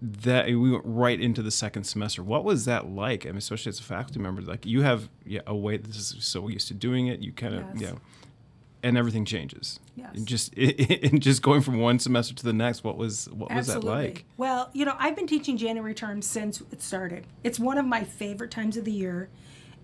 that 0.02 0.46
we 0.46 0.72
went 0.72 0.82
right 0.84 1.20
into 1.20 1.42
the 1.42 1.52
second 1.52 1.84
semester. 1.84 2.24
What 2.24 2.42
was 2.42 2.64
that 2.64 2.88
like? 2.90 3.24
I 3.24 3.28
mean, 3.28 3.38
especially 3.38 3.70
as 3.70 3.78
a 3.78 3.84
faculty 3.84 4.18
member, 4.18 4.42
like 4.42 4.66
you 4.66 4.82
have 4.82 5.08
yeah, 5.24 5.42
a 5.46 5.54
way. 5.54 5.76
This 5.76 5.96
is 5.96 6.24
so 6.24 6.48
used 6.48 6.66
to 6.68 6.74
doing 6.74 7.06
it. 7.06 7.20
You 7.20 7.32
kind 7.32 7.54
of 7.54 7.64
Yes. 7.74 7.80
you 7.80 7.86
know, 7.86 7.98
and 8.82 8.98
everything 8.98 9.24
changes. 9.24 9.78
Yes. 9.94 10.10
And 10.14 10.26
just 10.26 10.54
and 10.56 11.22
just 11.22 11.40
going 11.40 11.60
from 11.60 11.78
one 11.78 12.00
semester 12.00 12.34
to 12.34 12.44
the 12.44 12.52
next. 12.52 12.82
What 12.82 12.96
was 12.96 13.28
what 13.30 13.54
was 13.54 13.68
that 13.68 13.84
like? 13.84 14.24
Well, 14.36 14.70
you 14.72 14.84
know, 14.84 14.96
I've 14.98 15.14
been 15.14 15.28
teaching 15.28 15.56
January 15.56 15.94
terms 15.94 16.26
since 16.26 16.60
it 16.72 16.82
started. 16.82 17.26
It's 17.44 17.60
one 17.60 17.78
of 17.78 17.86
my 17.86 18.02
favorite 18.02 18.50
times 18.50 18.76
of 18.76 18.84
the 18.84 18.92
year. 18.92 19.28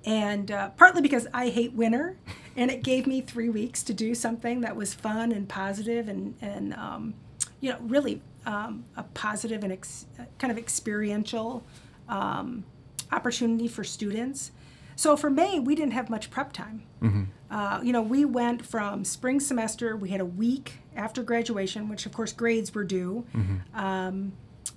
And 0.04 0.50
uh, 0.50 0.70
partly 0.70 1.02
because 1.02 1.26
I 1.34 1.48
hate 1.48 1.72
winter, 1.72 2.16
and 2.56 2.70
it 2.70 2.82
gave 2.82 3.06
me 3.06 3.20
three 3.20 3.48
weeks 3.48 3.82
to 3.84 3.92
do 3.92 4.14
something 4.14 4.60
that 4.62 4.74
was 4.76 4.94
fun 4.94 5.32
and 5.32 5.48
positive 5.48 6.08
and, 6.08 6.34
and 6.40 6.74
um, 6.74 7.14
you 7.60 7.70
know, 7.70 7.78
really 7.80 8.22
um, 8.46 8.84
a 8.96 9.02
positive 9.02 9.62
and 9.64 9.72
ex- 9.72 10.06
kind 10.38 10.50
of 10.50 10.56
experiential 10.58 11.64
um, 12.08 12.64
opportunity 13.12 13.68
for 13.68 13.84
students. 13.84 14.52
So 14.96 15.16
for 15.16 15.30
May, 15.30 15.60
we 15.60 15.74
didn't 15.74 15.92
have 15.92 16.10
much 16.10 16.30
prep 16.30 16.52
time. 16.52 16.82
Uh, 17.50 17.80
you 17.82 17.92
know, 17.92 18.02
we 18.02 18.24
went 18.24 18.64
from 18.66 19.04
spring 19.04 19.40
semester, 19.40 19.96
we 19.96 20.08
had 20.10 20.20
a 20.20 20.24
week 20.24 20.78
after 20.96 21.22
graduation, 21.22 21.88
which 21.88 22.04
of 22.06 22.12
course 22.12 22.32
grades 22.32 22.74
were 22.74 22.84
due, 22.84 23.24
um, 23.74 24.32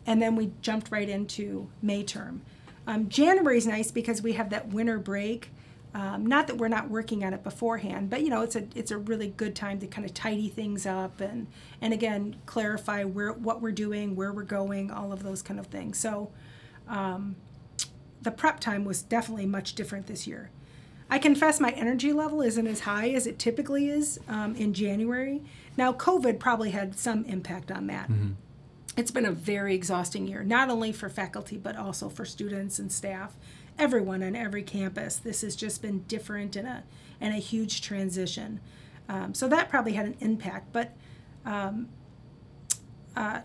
and 0.06 0.22
then 0.22 0.36
we 0.36 0.52
jumped 0.62 0.92
right 0.92 1.10
into 1.10 1.70
May 1.82 2.04
term. 2.04 2.42
Um, 2.88 3.10
January 3.10 3.58
is 3.58 3.68
nice 3.68 3.92
because 3.92 4.22
we 4.22 4.34
have 4.34 4.50
that 4.50 4.70
winter 4.70 5.00
break. 5.00 5.50
Um, 5.94 6.26
not 6.26 6.48
that 6.48 6.58
we're 6.58 6.70
not 6.70 6.90
working 6.90 7.26
on 7.26 7.34
it 7.34 7.44
beforehand, 7.44 8.10
but 8.10 8.22
you 8.22 8.30
know, 8.30 8.42
it's 8.42 8.56
a 8.56 8.66
it's 8.76 8.92
a 8.92 8.98
really 8.98 9.28
good 9.28 9.56
time 9.56 9.80
to 9.80 9.88
kind 9.88 10.06
of 10.06 10.14
tidy 10.14 10.48
things 10.48 10.86
up 10.86 11.20
and 11.20 11.48
and 11.82 11.94
again 11.94 12.38
clarify 12.46 13.04
where 13.04 13.34
what 13.34 13.62
we're 13.62 13.72
doing, 13.72 14.16
where 14.16 14.32
we're 14.32 14.44
going, 14.44 14.90
all 14.90 15.12
of 15.12 15.22
those 15.24 15.42
kind 15.42 15.60
of 15.60 15.68
things. 15.68 16.00
So 16.00 16.32
um, 16.88 17.36
the 18.22 18.32
prep 18.32 18.60
time 18.62 18.86
was 18.86 19.02
definitely 19.02 19.46
much 19.46 19.76
different 19.76 20.08
this 20.08 20.26
year. 20.28 20.50
I 21.10 21.20
confess 21.20 21.60
my 21.60 21.72
energy 21.72 22.14
level 22.14 22.42
isn't 22.42 22.68
as 22.68 22.82
high 22.82 23.10
as 23.10 23.28
it 23.28 23.38
typically 23.38 23.90
is 23.90 24.18
um, 24.30 24.56
in 24.56 24.74
January. 24.74 25.42
Now, 25.76 25.92
COVID 25.92 26.40
probably 26.40 26.72
had 26.72 26.98
some 26.98 27.26
impact 27.26 27.70
on 27.70 27.88
that. 27.88 28.10
It's 28.98 29.12
been 29.12 29.26
a 29.26 29.32
very 29.32 29.74
exhausting 29.74 30.28
year, 30.28 30.44
not 30.44 30.70
only 30.70 30.92
for 30.92 31.10
faculty, 31.10 31.58
but 31.58 31.76
also 31.78 32.10
for 32.10 32.26
students 32.26 32.78
and 32.78 32.92
staff, 32.92 33.36
everyone 33.80 34.22
on 34.22 34.36
every 34.36 34.64
campus. 34.64 35.16
This 35.16 35.42
has 35.42 35.56
just 35.56 35.82
been 35.82 36.00
different 36.04 36.56
and 36.58 36.68
a, 36.68 36.84
and 37.22 37.34
a 37.34 37.38
huge 37.38 37.82
transition. 37.82 38.60
Um, 39.08 39.34
so 39.34 39.48
that 39.48 39.70
probably 39.70 39.94
had 39.94 40.06
an 40.06 40.18
impact, 40.20 40.74
but 40.74 40.94
um, 41.46 41.88
uh, 43.16 43.42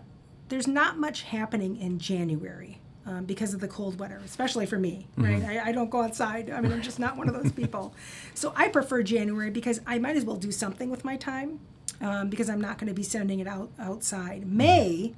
there's 0.49 0.67
not 0.67 0.97
much 0.97 1.23
happening 1.23 1.77
in 1.77 1.97
January. 1.99 2.79
um, 3.05 3.23
because 3.23 3.53
of 3.53 3.61
the 3.61 3.67
cold 3.69 3.97
weather, 3.99 4.19
especially 4.25 4.65
for 4.65 4.77
me, 4.77 5.07
right? 5.15 5.41
I, 5.43 5.69
I 5.69 5.71
don't 5.71 5.89
go 5.89 6.01
outside. 6.03 6.49
I 6.49 6.59
mean, 6.59 6.73
I'm 6.73 6.81
just 6.81 6.99
not 6.99 7.15
one 7.15 7.29
of 7.29 7.33
those 7.41 7.53
people. 7.53 7.93
So 8.33 8.51
I 8.55 8.67
prefer 8.67 9.01
January 9.01 9.49
because 9.49 9.79
I 9.87 9.97
might 9.97 10.17
as 10.17 10.25
well 10.25 10.35
do 10.35 10.51
something 10.51 10.89
with 10.89 11.05
my 11.05 11.15
time 11.15 11.59
um, 12.01 12.29
because 12.29 12.49
I'm 12.49 12.59
not 12.61 12.77
going 12.77 12.89
to 12.89 12.93
be 12.93 13.03
sending 13.03 13.39
it 13.39 13.47
out 13.47 13.71
outside. 13.79 14.45
May, 14.45 15.15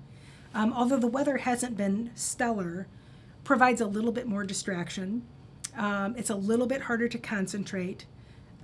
um, 0.53 0.73
although 0.73 0.97
the 0.97 1.07
weather 1.07 1.37
hasn't 1.37 1.77
been 1.77 2.11
stellar, 2.15 2.87
provides 3.43 3.81
a 3.81 3.85
little 3.85 4.11
bit 4.11 4.27
more 4.27 4.43
distraction. 4.43 5.23
Um, 5.77 6.15
it's 6.17 6.29
a 6.29 6.35
little 6.35 6.67
bit 6.67 6.81
harder 6.81 7.07
to 7.07 7.17
concentrate. 7.17 8.05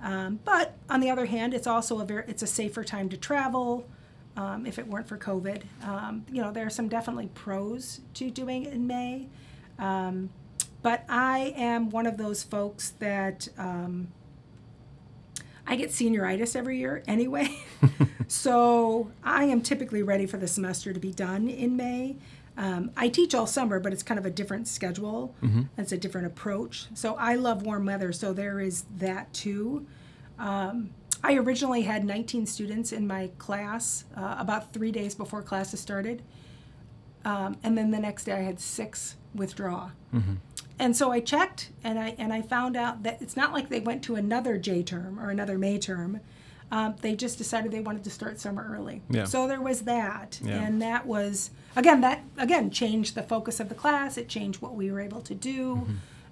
Um, 0.02 0.40
but 0.44 0.76
on 0.90 1.00
the 1.00 1.10
other 1.10 1.26
hand, 1.26 1.54
it's 1.54 1.66
also 1.66 2.00
a 2.00 2.04
very 2.04 2.24
it's 2.28 2.42
a 2.42 2.46
safer 2.46 2.84
time 2.84 3.08
to 3.08 3.16
travel. 3.16 3.88
Um, 4.36 4.66
if 4.66 4.78
it 4.78 4.86
weren't 4.86 5.08
for 5.08 5.16
COVID, 5.16 5.62
um, 5.82 6.26
you 6.30 6.42
know 6.42 6.52
there 6.52 6.66
are 6.66 6.70
some 6.70 6.88
definitely 6.88 7.30
pros 7.34 8.00
to 8.14 8.30
doing 8.30 8.64
it 8.64 8.74
in 8.74 8.86
May. 8.86 9.28
Um, 9.78 10.30
but 10.82 11.04
I 11.08 11.54
am 11.56 11.90
one 11.90 12.06
of 12.06 12.16
those 12.16 12.42
folks 12.42 12.90
that 12.98 13.48
I 15.66 15.76
get 15.76 15.90
senioritis 15.90 16.54
every 16.54 16.78
year 16.78 17.02
anyway. 17.06 17.58
so 18.28 19.10
I 19.24 19.44
am 19.44 19.60
typically 19.60 20.02
ready 20.02 20.26
for 20.26 20.36
the 20.36 20.48
semester 20.48 20.92
to 20.92 21.00
be 21.00 21.12
done 21.12 21.48
in 21.48 21.76
May. 21.76 22.16
Um, 22.56 22.90
I 22.96 23.08
teach 23.08 23.34
all 23.34 23.46
summer, 23.46 23.80
but 23.80 23.92
it's 23.92 24.02
kind 24.02 24.18
of 24.18 24.24
a 24.24 24.30
different 24.30 24.66
schedule. 24.68 25.34
It's 25.76 25.92
a 25.92 25.98
different 25.98 26.26
approach. 26.28 26.86
So 26.94 27.14
I 27.16 27.34
love 27.34 27.62
warm 27.62 27.84
weather, 27.84 28.12
so 28.12 28.32
there 28.32 28.60
is 28.60 28.84
that 28.98 29.32
too. 29.34 29.86
Um, 30.38 30.90
I 31.22 31.34
originally 31.34 31.82
had 31.82 32.04
19 32.04 32.46
students 32.46 32.92
in 32.92 33.06
my 33.06 33.30
class 33.38 34.04
uh, 34.16 34.36
about 34.38 34.72
three 34.72 34.92
days 34.92 35.14
before 35.14 35.42
classes 35.42 35.80
started. 35.80 36.22
Um, 37.24 37.56
and 37.64 37.76
then 37.76 37.90
the 37.90 37.98
next 37.98 38.24
day 38.24 38.32
I 38.32 38.42
had 38.42 38.60
six 38.60 39.16
withdraw. 39.34 39.90
And 40.78 40.96
so 40.96 41.10
I 41.10 41.20
checked 41.20 41.70
and 41.82 41.98
I, 41.98 42.14
and 42.18 42.32
I 42.32 42.42
found 42.42 42.76
out 42.76 43.02
that 43.02 43.22
it's 43.22 43.36
not 43.36 43.52
like 43.52 43.68
they 43.68 43.80
went 43.80 44.02
to 44.04 44.16
another 44.16 44.58
J 44.58 44.82
term 44.82 45.18
or 45.18 45.30
another 45.30 45.58
May 45.58 45.78
term. 45.78 46.20
Um, 46.70 46.96
they 47.00 47.14
just 47.14 47.38
decided 47.38 47.70
they 47.70 47.80
wanted 47.80 48.04
to 48.04 48.10
start 48.10 48.40
summer 48.40 48.66
early. 48.76 49.00
Yeah. 49.08 49.24
So 49.24 49.46
there 49.46 49.60
was 49.60 49.82
that. 49.82 50.40
Yeah. 50.42 50.60
And 50.62 50.82
that 50.82 51.06
was, 51.06 51.50
again, 51.76 52.00
that 52.00 52.24
again 52.36 52.70
changed 52.70 53.14
the 53.14 53.22
focus 53.22 53.60
of 53.60 53.68
the 53.68 53.74
class. 53.74 54.18
It 54.18 54.28
changed 54.28 54.60
what 54.60 54.74
we 54.74 54.90
were 54.90 55.00
able 55.00 55.20
to 55.22 55.34
do. 55.34 55.86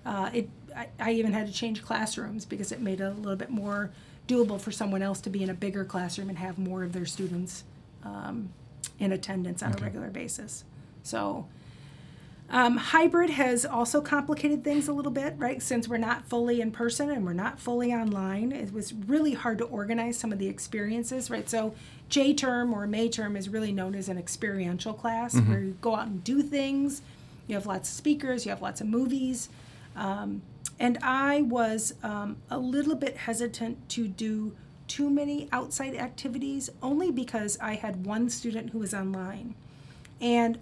Uh, 0.04 0.30
it, 0.34 0.50
I, 0.76 0.88
I 0.98 1.12
even 1.12 1.32
had 1.32 1.46
to 1.46 1.52
change 1.52 1.82
classrooms 1.82 2.44
because 2.44 2.72
it 2.72 2.80
made 2.80 3.00
it 3.00 3.04
a 3.04 3.10
little 3.10 3.36
bit 3.36 3.50
more 3.50 3.90
doable 4.26 4.60
for 4.60 4.72
someone 4.72 5.02
else 5.02 5.20
to 5.20 5.30
be 5.30 5.42
in 5.42 5.50
a 5.50 5.54
bigger 5.54 5.84
classroom 5.84 6.28
and 6.28 6.38
have 6.38 6.58
more 6.58 6.82
of 6.82 6.92
their 6.92 7.06
students 7.06 7.64
um, 8.04 8.50
in 8.98 9.12
attendance 9.12 9.62
on 9.62 9.72
a 9.72 9.76
regular 9.82 10.08
basis. 10.08 10.64
So, 11.02 11.46
um, 12.50 12.76
hybrid 12.76 13.30
has 13.30 13.64
also 13.64 14.00
complicated 14.00 14.62
things 14.62 14.86
a 14.86 14.92
little 14.92 15.10
bit, 15.10 15.34
right? 15.38 15.62
Since 15.62 15.88
we're 15.88 15.96
not 15.96 16.26
fully 16.28 16.60
in 16.60 16.70
person 16.70 17.10
and 17.10 17.24
we're 17.24 17.32
not 17.32 17.58
fully 17.58 17.92
online, 17.92 18.52
it 18.52 18.72
was 18.72 18.92
really 18.92 19.34
hard 19.34 19.58
to 19.58 19.64
organize 19.64 20.18
some 20.18 20.32
of 20.32 20.38
the 20.38 20.48
experiences, 20.48 21.30
right? 21.30 21.48
So, 21.48 21.74
J 22.10 22.34
term 22.34 22.74
or 22.74 22.86
May 22.86 23.08
term 23.08 23.34
is 23.34 23.48
really 23.48 23.72
known 23.72 23.94
as 23.94 24.08
an 24.08 24.18
experiential 24.18 24.92
class 24.92 25.34
where 25.40 25.60
you 25.60 25.76
go 25.80 25.96
out 25.96 26.06
and 26.06 26.22
do 26.22 26.42
things. 26.42 27.00
You 27.46 27.54
have 27.54 27.66
lots 27.66 27.88
of 27.88 27.96
speakers, 27.96 28.44
you 28.44 28.50
have 28.50 28.62
lots 28.62 28.80
of 28.80 28.86
movies. 28.86 29.48
Um, 29.96 30.42
and 30.78 30.98
I 31.02 31.42
was 31.42 31.94
um, 32.02 32.36
a 32.50 32.58
little 32.58 32.94
bit 32.94 33.16
hesitant 33.16 33.88
to 33.90 34.06
do 34.06 34.54
too 34.86 35.08
many 35.08 35.48
outside 35.50 35.94
activities 35.94 36.68
only 36.82 37.10
because 37.10 37.58
I 37.60 37.74
had 37.74 38.04
one 38.04 38.28
student 38.28 38.70
who 38.70 38.80
was 38.80 38.92
online. 38.92 39.54
And 40.20 40.58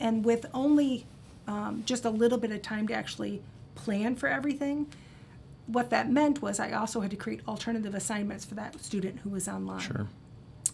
and 0.00 0.24
with 0.24 0.46
only 0.52 1.06
um, 1.46 1.82
just 1.86 2.04
a 2.04 2.10
little 2.10 2.38
bit 2.38 2.50
of 2.50 2.62
time 2.62 2.88
to 2.88 2.94
actually 2.94 3.42
plan 3.74 4.16
for 4.16 4.28
everything, 4.28 4.86
what 5.66 5.90
that 5.90 6.10
meant 6.10 6.42
was 6.42 6.58
I 6.58 6.72
also 6.72 7.00
had 7.00 7.10
to 7.10 7.16
create 7.16 7.40
alternative 7.46 7.94
assignments 7.94 8.44
for 8.44 8.54
that 8.56 8.82
student 8.82 9.20
who 9.20 9.30
was 9.30 9.46
online. 9.46 9.80
Sure. 9.80 10.06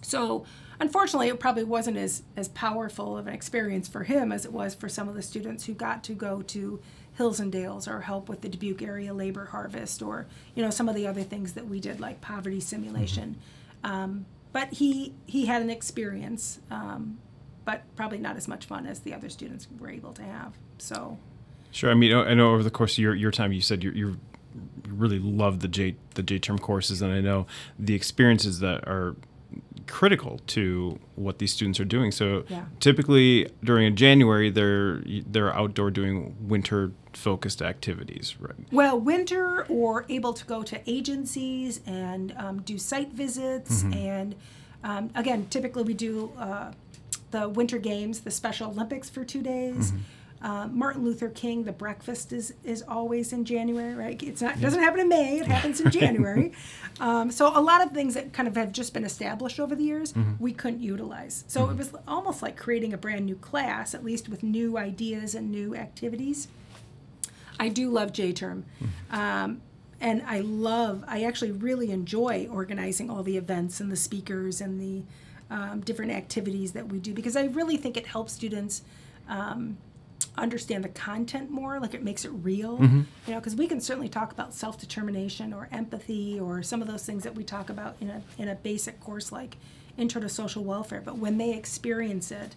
So, 0.02 0.44
unfortunately, 0.78 1.28
it 1.28 1.40
probably 1.40 1.64
wasn't 1.64 1.96
as, 1.96 2.22
as 2.36 2.48
powerful 2.48 3.18
of 3.18 3.26
an 3.26 3.34
experience 3.34 3.88
for 3.88 4.04
him 4.04 4.30
as 4.30 4.44
it 4.44 4.52
was 4.52 4.74
for 4.74 4.88
some 4.88 5.08
of 5.08 5.14
the 5.14 5.22
students 5.22 5.64
who 5.64 5.74
got 5.74 6.04
to 6.04 6.12
go 6.12 6.42
to 6.42 6.80
Hills 7.14 7.40
and 7.40 7.50
Dales 7.50 7.88
or 7.88 8.02
help 8.02 8.28
with 8.28 8.42
the 8.42 8.48
Dubuque 8.48 8.82
area 8.82 9.12
labor 9.12 9.46
harvest 9.46 10.02
or, 10.02 10.26
you 10.54 10.62
know, 10.62 10.70
some 10.70 10.88
of 10.88 10.94
the 10.94 11.06
other 11.06 11.22
things 11.22 11.54
that 11.54 11.66
we 11.66 11.80
did 11.80 11.98
like 11.98 12.20
poverty 12.20 12.60
simulation. 12.60 13.36
Um, 13.82 14.26
but 14.52 14.74
he, 14.74 15.14
he 15.26 15.46
had 15.46 15.60
an 15.62 15.70
experience, 15.70 16.60
um, 16.70 17.18
but 17.66 17.82
probably 17.96 18.16
not 18.18 18.36
as 18.38 18.48
much 18.48 18.64
fun 18.64 18.86
as 18.86 19.00
the 19.00 19.12
other 19.12 19.28
students 19.28 19.68
were 19.78 19.90
able 19.90 20.14
to 20.14 20.22
have. 20.22 20.54
So, 20.78 21.18
Sure. 21.72 21.90
I 21.90 21.94
mean, 21.94 22.14
I 22.14 22.32
know 22.32 22.52
over 22.54 22.62
the 22.62 22.70
course 22.70 22.94
of 22.94 22.98
your, 23.00 23.14
your 23.14 23.30
time, 23.30 23.52
you 23.52 23.60
said 23.60 23.84
you 23.84 23.90
you 23.90 24.16
really 24.88 25.18
love 25.18 25.60
the 25.60 25.68
J 25.68 25.96
the 26.14 26.22
J 26.22 26.38
term 26.38 26.58
courses, 26.58 27.02
and 27.02 27.12
I 27.12 27.20
know 27.20 27.46
the 27.78 27.94
experiences 27.94 28.60
that 28.60 28.88
are 28.88 29.14
critical 29.86 30.40
to 30.48 30.98
what 31.14 31.38
these 31.38 31.52
students 31.52 31.78
are 31.78 31.84
doing. 31.84 32.10
So 32.10 32.44
Yeah. 32.48 32.64
typically 32.80 33.48
during 33.62 33.94
January, 33.94 34.48
they're 34.50 35.02
they're 35.30 35.54
outdoor 35.54 35.90
doing 35.90 36.34
winter 36.40 36.92
focused 37.12 37.62
activities, 37.62 38.36
right? 38.40 38.54
Well, 38.72 38.98
winter 38.98 39.64
or 39.68 40.04
able 40.08 40.32
to 40.34 40.44
go 40.46 40.62
to 40.62 40.80
agencies 40.90 41.80
and 41.86 42.32
um, 42.36 42.62
do 42.62 42.78
site 42.78 43.12
visits. 43.12 43.84
And 43.92 44.34
um, 44.84 45.10
again, 45.14 45.46
typically 45.50 45.82
we 45.82 45.94
do 45.94 46.32
uh, 46.38 46.72
the 47.30 47.48
Winter 47.48 47.78
Games, 47.78 48.20
the 48.20 48.30
Special 48.30 48.70
Olympics 48.70 49.08
for 49.08 49.24
two 49.24 49.42
days. 49.42 49.92
Uh, 50.42 50.68
Martin 50.68 51.02
Luther 51.02 51.30
King, 51.30 51.64
the 51.64 51.72
breakfast 51.72 52.32
is, 52.32 52.52
is 52.62 52.82
always 52.86 53.32
in 53.32 53.44
January, 53.44 53.94
right? 53.94 54.22
It's 54.22 54.42
not 54.42 54.60
doesn't 54.60 54.80
happen 54.80 55.00
in 55.00 55.08
May; 55.08 55.40
it 55.40 55.46
happens 55.46 55.80
in 55.80 55.90
January. 56.02 56.52
Um, 57.00 57.30
so 57.30 57.50
a 57.58 57.60
lot 57.60 57.84
of 57.84 57.92
things 57.92 58.14
that 58.14 58.32
kind 58.32 58.46
of 58.46 58.54
have 58.54 58.70
just 58.70 58.92
been 58.92 59.04
established 59.04 59.58
over 59.58 59.74
the 59.74 59.82
years, 59.82 60.14
we 60.38 60.52
couldn't 60.52 60.82
utilize. 60.82 61.44
So 61.48 61.70
it 61.70 61.76
was 61.76 61.92
almost 62.06 62.42
like 62.42 62.56
creating 62.56 62.92
a 62.92 62.98
brand 62.98 63.24
new 63.26 63.36
class, 63.36 63.94
at 63.94 64.04
least 64.04 64.28
with 64.28 64.42
new 64.42 64.76
ideas 64.76 65.34
and 65.34 65.50
new 65.50 65.74
activities. 65.74 66.48
I 67.58 67.68
do 67.68 67.90
love 67.90 68.12
J 68.12 68.32
term. 68.32 68.66
Um, 69.10 69.62
and 70.00 70.22
I 70.26 70.40
love, 70.40 71.04
I 71.08 71.24
actually 71.24 71.52
really 71.52 71.90
enjoy 71.90 72.46
organizing 72.50 73.08
all 73.08 73.22
the 73.22 73.38
events 73.38 73.80
and 73.80 73.90
the 73.90 73.96
speakers 73.96 74.60
and 74.60 74.78
the 74.78 75.02
um, 75.50 75.80
different 75.80 76.12
activities 76.12 76.72
that 76.72 76.88
we 76.88 76.98
do 76.98 77.14
because 77.14 77.36
I 77.36 77.44
really 77.44 77.76
think 77.76 77.96
it 77.96 78.06
helps 78.06 78.32
students 78.32 78.82
um, 79.28 79.78
understand 80.36 80.84
the 80.84 80.88
content 80.88 81.50
more, 81.50 81.80
like 81.80 81.94
it 81.94 82.02
makes 82.02 82.24
it 82.24 82.30
real. 82.30 82.78
You 83.26 83.34
know, 83.34 83.40
because 83.40 83.56
we 83.56 83.66
can 83.66 83.80
certainly 83.80 84.08
talk 84.08 84.32
about 84.32 84.54
self 84.54 84.78
determination 84.78 85.52
or 85.52 85.68
empathy 85.72 86.38
or 86.40 86.62
some 86.62 86.82
of 86.82 86.88
those 86.88 87.04
things 87.04 87.22
that 87.24 87.34
we 87.34 87.44
talk 87.44 87.70
about 87.70 87.96
in 88.00 88.10
a, 88.10 88.22
in 88.38 88.48
a 88.48 88.54
basic 88.54 89.00
course 89.00 89.32
like 89.32 89.56
Intro 89.96 90.20
to 90.20 90.28
Social 90.28 90.62
Welfare, 90.62 91.02
but 91.04 91.18
when 91.18 91.38
they 91.38 91.54
experience 91.54 92.30
it, 92.30 92.54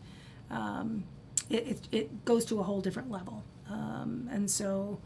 um, 0.51 1.03
it, 1.49 1.67
it, 1.67 1.87
it 1.91 2.25
goes 2.25 2.45
to 2.45 2.59
a 2.59 2.63
whole 2.63 2.81
different 2.81 3.09
level. 3.09 3.43
Um, 3.69 4.27
and 4.31 4.49
so, 4.49 4.99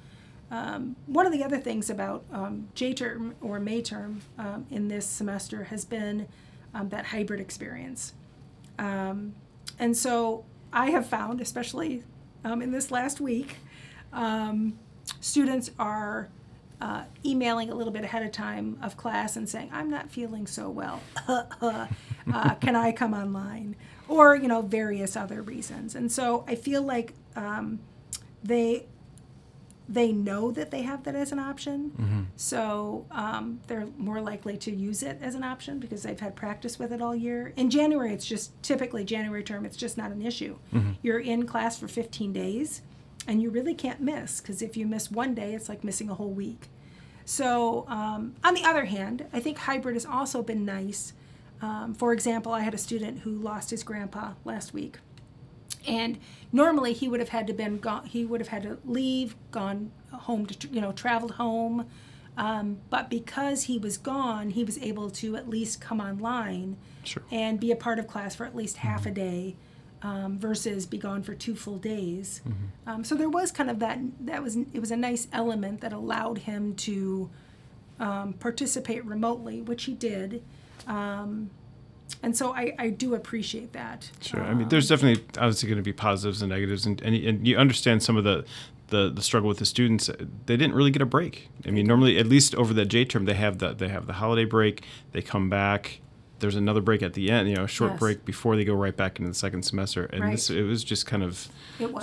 um, 0.50 0.96
one 1.06 1.26
of 1.26 1.32
the 1.32 1.44
other 1.44 1.58
things 1.58 1.90
about 1.90 2.24
um, 2.32 2.70
J 2.76 2.94
term 2.94 3.36
or 3.42 3.60
May 3.60 3.82
term 3.82 4.22
um, 4.38 4.66
in 4.72 4.88
this 4.88 5.06
semester 5.06 5.66
has 5.66 5.86
been 5.86 6.28
um, 6.74 6.90
that 6.90 7.06
hybrid 7.08 7.40
experience. 7.40 8.14
Um, 8.80 9.36
and 9.80 9.96
so, 9.96 10.46
I 10.72 10.90
have 10.90 11.06
found, 11.06 11.40
especially 11.40 12.04
um, 12.44 12.62
in 12.62 12.72
this 12.72 12.90
last 12.90 13.22
week, 13.22 13.58
um, 14.12 14.80
students 15.22 15.70
are 15.78 16.30
uh, 16.82 17.04
emailing 17.24 17.70
a 17.70 17.76
little 17.76 17.94
bit 17.94 18.04
ahead 18.04 18.24
of 18.24 18.32
time 18.32 18.78
of 18.82 18.98
class 18.98 19.38
and 19.38 19.48
saying, 19.48 19.70
I'm 19.72 19.90
not 19.90 20.12
feeling 20.12 20.48
so 20.48 20.70
well. 20.70 21.02
uh, 21.28 21.88
can 22.56 22.76
I 22.76 22.92
come 22.92 23.14
online? 23.14 23.76
Or, 24.08 24.36
you 24.36 24.48
know, 24.48 24.62
various 24.62 25.16
other 25.16 25.42
reasons. 25.42 25.96
And 25.96 26.12
so 26.12 26.44
I 26.48 26.56
feel 26.56 26.82
like 26.82 27.14
um, 27.36 27.80
they 28.44 28.88
they 29.90 30.12
know 30.12 30.52
that 30.52 30.72
they 30.72 30.82
have 30.84 31.04
that 31.04 31.16
as 31.16 31.32
an 31.32 31.40
option. 31.40 31.92
So 32.38 33.06
um, 33.12 33.60
they're 33.68 33.88
more 33.98 34.22
likely 34.22 34.58
to 34.58 34.72
use 34.74 35.04
it 35.04 35.20
as 35.22 35.36
an 35.36 35.44
option 35.44 35.80
because 35.80 36.04
they've 36.04 36.20
had 36.20 36.36
practice 36.36 36.80
with 36.80 36.92
it 36.94 37.02
all 37.02 37.16
year. 37.16 37.54
In 37.58 37.70
January, 37.70 38.14
it's 38.14 38.26
just 38.26 38.62
typically 38.64 39.04
January 39.04 39.44
term, 39.44 39.66
it's 39.66 39.78
just 39.78 39.98
not 39.98 40.12
an 40.12 40.22
issue. 40.22 40.58
You're 41.02 41.20
in 41.20 41.46
class 41.46 41.78
for 41.78 41.88
15 41.88 42.32
days 42.34 42.82
and 43.28 43.42
you 43.42 43.50
really 43.50 43.74
can't 43.74 44.00
miss 44.02 44.40
because 44.42 44.62
if 44.62 44.78
you 44.78 44.86
miss 44.88 45.12
one 45.12 45.34
day, 45.34 45.54
it's 45.54 45.70
like 45.70 45.84
missing 45.84 46.10
a 46.10 46.16
whole 46.16 46.32
week. 46.32 46.70
So, 47.26 47.86
um, 47.88 48.36
on 48.44 48.54
the 48.54 48.66
other 48.66 48.84
hand, 48.86 49.26
I 49.32 49.40
think 49.40 49.58
hybrid 49.58 49.96
has 49.96 50.06
also 50.06 50.42
been 50.44 50.66
nice. 50.66 51.14
Um, 51.62 51.94
for 51.94 52.12
example, 52.12 52.52
I 52.52 52.60
had 52.62 52.74
a 52.74 52.78
student 52.78 53.20
who 53.20 53.32
lost 53.32 53.70
his 53.70 53.84
grandpa 53.84 54.34
last 54.44 54.74
week 54.74 54.98
and 55.88 56.18
normally 56.52 56.94
he 56.94 57.08
would 57.08 57.20
have 57.20 57.30
had 57.30 57.48
to 57.48 57.54
been 57.54 57.78
gone 57.78 58.06
he 58.06 58.26
would 58.26 58.40
have 58.40 58.50
had 58.50 58.64
to 58.64 58.78
leave 58.86 59.36
gone 59.52 59.92
home 60.12 60.46
to 60.46 60.68
you 60.70 60.82
know 60.82 60.92
traveled 60.92 61.32
home 61.32 61.86
um, 62.38 62.80
but 62.90 63.10
because 63.10 63.64
he 63.64 63.78
was 63.78 63.98
gone 63.98 64.52
he 64.52 64.64
was 64.64 64.78
able 64.80 65.10
to 65.10 65.36
at 65.36 65.50
least 65.50 65.80
come 65.82 66.00
online 66.00 66.78
Sure. 67.04 67.24
and 67.32 67.60
be 67.60 67.72
a 67.72 67.76
part 67.76 68.00
of 68.00 68.08
class 68.08 68.36
for 68.36 68.46
at 68.46 68.56
least 68.56 68.78
half 68.78 69.06
a 69.06 69.12
day 69.12 69.56
um, 70.02 70.38
versus 70.38 70.86
be 70.86 70.98
gone 70.98 71.24
for 71.24 71.34
two 71.34 71.56
full 71.56 71.78
days. 71.78 72.42
Mm-hmm. 72.48 72.90
Um, 72.90 73.04
so 73.04 73.16
there 73.16 73.30
was 73.30 73.52
kind 73.52 73.70
of 73.70 73.80
that. 73.80 74.00
That 74.20 74.44
was 74.44 74.58
it 74.58 74.80
was 74.80 74.92
a 74.92 74.98
nice 74.98 75.28
element 75.32 75.82
that 75.82 75.94
allowed 75.94 76.40
him 76.40 76.76
to 76.76 77.30
um, 78.00 78.34
participate 78.34 79.06
remotely, 79.06 79.62
which 79.62 79.86
he 79.86 79.94
did. 79.94 80.44
Um, 82.22 82.28
and 82.28 82.38
so 82.38 82.54
I, 82.54 82.74
I 82.80 82.90
do 82.90 83.16
appreciate 83.16 83.74
that. 83.74 84.10
Sure. 84.22 84.42
I 84.42 84.54
mean, 84.54 84.70
there's 84.70 84.88
definitely 84.90 85.24
obviously 85.38 85.68
going 85.68 85.78
to 85.78 85.84
be 85.84 85.94
positives 85.94 86.42
and 86.42 86.50
negatives, 86.52 86.86
and, 86.86 87.02
and, 87.02 87.16
and 87.16 87.48
you 87.48 87.58
understand 87.58 88.02
some 88.04 88.16
of 88.18 88.24
the, 88.24 88.46
the, 88.88 89.10
the 89.10 89.22
struggle 89.22 89.48
with 89.50 89.58
the 89.60 89.66
students. 89.66 90.10
They 90.46 90.56
didn't 90.58 90.74
really 90.76 90.92
get 90.92 91.02
a 91.02 91.06
break. 91.06 91.50
I 91.66 91.72
mean, 91.72 91.86
normally, 91.88 92.18
at 92.18 92.28
least 92.28 92.56
over 92.56 92.74
the 92.74 92.86
J 92.86 93.06
term, 93.06 93.26
they 93.26 93.34
have 93.34 93.58
the 93.60 93.74
they 93.74 93.90
have 93.90 94.06
the 94.08 94.14
holiday 94.14 94.46
break. 94.46 94.84
They 95.12 95.22
come 95.22 95.50
back. 95.50 96.00
There's 96.40 96.56
another 96.58 96.82
break 96.82 97.02
at 97.02 97.14
the 97.14 97.32
end, 97.32 97.48
you 97.50 97.56
know, 97.56 97.64
a 97.64 97.68
short 97.70 97.92
Yes. 97.94 98.00
break 98.00 98.26
before 98.26 98.58
they 98.58 98.66
go 98.66 98.74
right 98.74 98.96
back 98.96 99.18
into 99.18 99.30
the 99.30 99.36
second 99.36 99.64
semester. 99.64 100.06
And 100.06 100.22
Right. 100.24 100.32
this 100.32 100.50
it 100.50 100.64
was 100.64 100.84
just 100.84 101.06
kind 101.06 101.24
of 101.24 101.48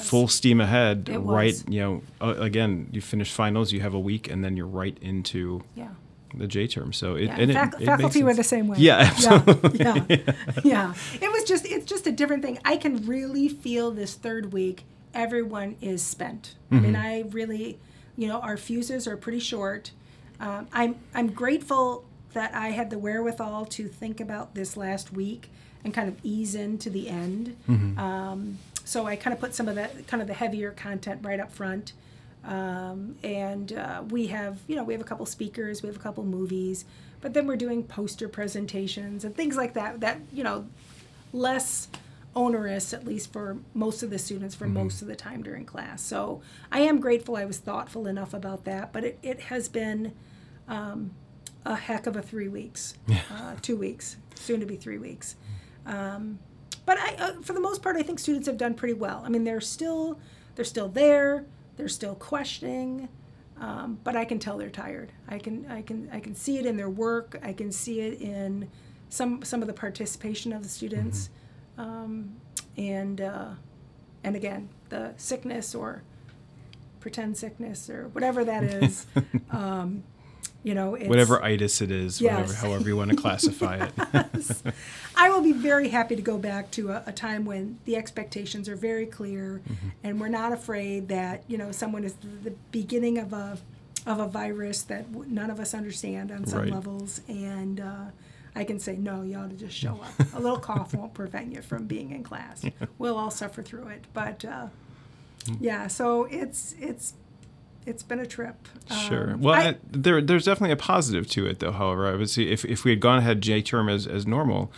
full 0.03 0.29
steam 0.29 0.61
ahead. 0.63 1.11
Right, 1.15 1.63
you 1.69 1.81
know, 1.81 2.03
uh, 2.23 2.35
again, 2.39 2.89
you 2.91 3.03
finish 3.03 3.31
finals, 3.31 3.71
you 3.73 3.81
have 3.81 3.93
a 3.93 4.01
week, 4.01 4.31
and 4.31 4.43
then 4.43 4.57
you're 4.57 4.67
right 4.67 4.97
into 5.03 5.63
Yeah. 5.75 5.89
The 6.35 6.47
J 6.47 6.67
term. 6.67 6.93
So 6.93 7.15
it, 7.17 7.25
Yeah, 7.25 7.37
and 7.39 7.51
it, 7.51 7.55
fac- 7.55 7.75
it 7.75 7.79
makes 7.81 7.87
faculty 7.91 8.23
were 8.23 8.35
the 8.35 8.45
same 8.45 8.69
way. 8.69 8.79
Yeah, 8.79 8.99
absolutely. 8.99 9.79
Yeah, 9.81 9.95
yeah, 10.09 10.33
yeah. 10.65 10.95
It 11.21 11.33
was 11.33 11.45
just 11.45 11.67
it's 11.67 11.87
just 11.87 12.07
a 12.07 12.13
different 12.13 12.43
thing. 12.43 12.59
I 12.65 12.77
can 12.77 13.07
really 13.07 13.49
feel 13.49 13.91
this 13.91 14.15
third 14.15 14.53
week. 14.53 14.85
Everyone 15.15 15.77
is 15.81 16.03
spent. 16.03 16.55
I 16.71 16.75
mean, 16.77 16.93
Mm-hmm. 16.95 17.03
I 17.03 17.25
really, 17.31 17.79
you 18.17 18.29
know, 18.29 18.39
our 18.41 18.57
fuses 18.57 19.07
are 19.09 19.17
pretty 19.17 19.41
short. 19.41 19.91
Um, 20.39 20.69
I'm 20.73 20.97
I'm 21.15 21.33
grateful 21.33 22.05
that 22.33 22.55
I 22.55 22.69
had 22.69 22.91
the 22.91 22.99
wherewithal 22.99 23.67
to 23.67 23.89
think 23.89 24.21
about 24.21 24.55
this 24.55 24.77
last 24.77 25.13
week 25.13 25.51
and 25.85 25.93
kind 25.93 26.09
of 26.09 26.17
ease 26.23 26.55
into 26.55 26.89
the 26.91 27.09
end. 27.09 27.57
Mm-hmm. 27.69 27.99
Um, 27.99 28.59
so 28.85 29.07
I 29.07 29.17
kind 29.17 29.35
of 29.35 29.41
put 29.41 29.55
some 29.55 29.67
of 29.67 29.75
the 29.75 29.89
kind 30.07 30.21
of 30.21 30.29
the 30.29 30.35
heavier 30.35 30.71
content 30.71 31.21
right 31.25 31.41
up 31.41 31.53
front. 31.53 31.93
Um, 32.45 33.17
and 33.23 33.73
uh, 33.73 34.03
we 34.09 34.29
have, 34.29 34.59
you 34.67 34.77
know, 34.77 34.85
we 34.85 34.95
have 34.95 35.01
a 35.01 35.05
couple 35.05 35.27
speakers, 35.27 35.83
we 35.83 35.89
have 35.89 35.97
a 35.97 36.01
couple 36.01 36.25
movies, 36.25 36.85
but 37.21 37.35
then 37.35 37.47
we're 37.47 37.57
doing 37.57 37.85
poster 37.85 38.29
presentations 38.29 39.25
and 39.25 39.35
things 39.37 39.57
like 39.57 39.75
that. 39.75 40.01
That 40.01 40.21
you 40.33 40.43
know, 40.43 40.67
less 41.33 41.89
onerous, 42.35 42.93
at 42.93 43.05
least 43.05 43.33
for 43.33 43.59
most 43.75 44.03
of 44.03 44.11
the 44.11 44.19
students, 44.19 44.55
for 44.55 44.67
most 44.67 45.03
of 45.03 45.09
the 45.09 45.17
time 45.17 45.43
during 45.43 45.65
class. 45.65 46.03
So 46.03 46.43
I 46.71 46.81
am 46.81 47.01
grateful 47.01 47.37
I 47.37 47.45
was 47.45 47.59
thoughtful 47.59 48.07
enough 48.07 48.33
about 48.33 48.65
that. 48.65 48.93
But 48.93 49.05
it, 49.05 49.19
it 49.23 49.41
has 49.43 49.69
been 49.69 50.13
um, 50.69 51.11
a 51.67 51.75
heck 51.75 52.07
of 52.07 52.17
a 52.17 52.23
three 52.23 52.49
weeks, 52.49 52.95
uh, 53.33 53.57
two 53.61 53.77
weeks, 53.77 54.17
soon 54.35 54.61
to 54.61 54.67
be 54.67 54.77
three 54.77 54.99
weeks. 54.99 55.37
Um, 55.87 56.39
but 56.87 56.99
I, 56.99 57.15
uh, 57.19 57.33
for 57.43 57.53
the 57.53 57.61
most 57.61 57.83
part, 57.83 57.97
I 57.97 58.03
think 58.03 58.19
students 58.19 58.47
have 58.47 58.57
done 58.57 58.75
pretty 58.75 58.95
well. 58.95 59.23
I 59.25 59.29
mean, 59.29 59.45
they're 59.45 59.61
still 59.61 60.19
they're 60.55 60.65
still 60.65 60.89
there. 60.89 61.45
They're 61.81 61.89
still 61.89 62.15
questioning, 62.15 63.09
um, 63.59 63.99
but 64.05 64.15
I 64.15 64.27
can 64.27 64.39
tell 64.39 64.59
they're 64.59 64.69
tired. 64.69 65.13
I 65.27 65.39
can 65.39 65.65
I 65.71 65.81
can 65.81 66.11
I 66.13 66.21
can 66.21 66.35
see 66.35 66.59
it 66.59 66.67
in 66.67 66.77
their 66.77 66.91
work. 66.91 67.41
I 67.43 67.55
can 67.55 67.73
see 67.73 68.01
it 68.01 68.21
in 68.21 68.69
some 69.09 69.43
some 69.43 69.63
of 69.63 69.67
the 69.67 69.73
participation 69.73 70.53
of 70.53 70.63
the 70.63 70.69
students, 70.69 71.31
um, 71.79 72.37
and 72.77 73.23
uh, 73.23 73.53
and 74.23 74.37
again 74.37 74.69
the 74.91 75.15
sickness 75.17 75.75
or 75.75 76.03
pretend 77.01 77.39
sickness 77.39 77.89
or 77.89 78.09
whatever 78.09 78.45
that 78.45 78.63
is. 78.63 79.07
you 80.63 80.75
know, 80.75 80.95
it's, 80.95 81.09
whatever 81.09 81.43
itis 81.43 81.81
it 81.81 81.91
is, 81.91 82.21
whatever, 82.21 82.53
however 82.53 82.89
you 82.89 82.97
want 82.97 83.11
to 83.11 83.17
classify 83.17 83.77
it. 83.87 83.93
I 85.17 85.31
will 85.31 85.41
be 85.43 85.53
very 85.53 85.89
happy 85.89 86.17
to 86.17 86.23
go 86.23 86.39
back 86.39 86.71
to 86.73 86.91
a, 86.91 87.03
a 87.07 87.13
time 87.13 87.45
when 87.45 87.79
the 87.85 87.97
expectations 87.97 88.69
are 88.69 88.77
very 88.77 89.07
clear, 89.07 89.61
and 90.05 90.21
we're 90.21 90.29
not 90.29 90.53
afraid 90.53 91.09
that 91.09 91.45
you 91.49 91.57
know 91.59 91.73
someone 91.73 92.05
is 92.05 92.15
the, 92.15 92.51
the 92.51 92.55
beginning 92.71 93.19
of 93.19 93.33
a 93.33 93.59
of 94.07 94.19
a 94.19 94.27
virus 94.27 94.83
that 94.83 95.11
w- 95.13 95.31
none 95.31 95.51
of 95.51 95.61
us 95.61 95.75
understand 95.75 96.31
on 96.33 96.47
some 96.47 96.61
Right. 96.61 96.71
levels, 96.73 97.21
and 97.29 97.81
uh, 97.81 98.05
I 98.55 98.65
can 98.65 98.79
say 98.81 98.97
no, 98.97 99.23
you 99.23 99.37
ought 99.37 99.51
to 99.51 99.57
just 99.57 99.77
show 99.77 100.01
up. 100.03 100.33
a 100.35 100.41
little 100.41 100.59
cough 100.59 100.95
won't 100.95 101.15
prevent 101.15 101.53
you 101.55 101.63
from 101.63 101.87
being 101.87 102.11
in 102.13 102.23
class. 102.23 102.65
We'll 102.99 103.17
all 103.17 103.31
suffer 103.31 103.63
through 103.63 103.89
it, 103.89 104.05
but 104.13 104.45
uh, 104.45 104.67
yeah. 105.59 105.87
So 105.87 106.25
it's 106.25 106.75
it's 106.79 107.15
it's 107.87 108.03
been 108.03 108.21
a 108.21 108.27
trip. 108.27 108.57
Sure. 109.09 109.33
Um, 109.33 109.41
Well, 109.41 109.55
I- 109.55 109.69
I, 109.71 109.77
there, 109.91 110.21
there's 110.21 110.45
definitely 110.45 110.73
a 110.73 110.77
positive 110.77 111.27
to 111.31 111.47
it, 111.47 111.59
though. 111.61 111.73
However, 111.73 112.07
I 112.13 112.17
would 112.17 112.31
say 112.31 112.43
if, 112.45 112.65
if 112.65 112.85
we 112.85 112.91
had 112.93 113.01
gone 113.01 113.19
ahead 113.19 113.41
J 113.41 113.63
term 113.63 113.89
as, 113.89 114.07
as 114.07 114.27
normal, 114.27 114.71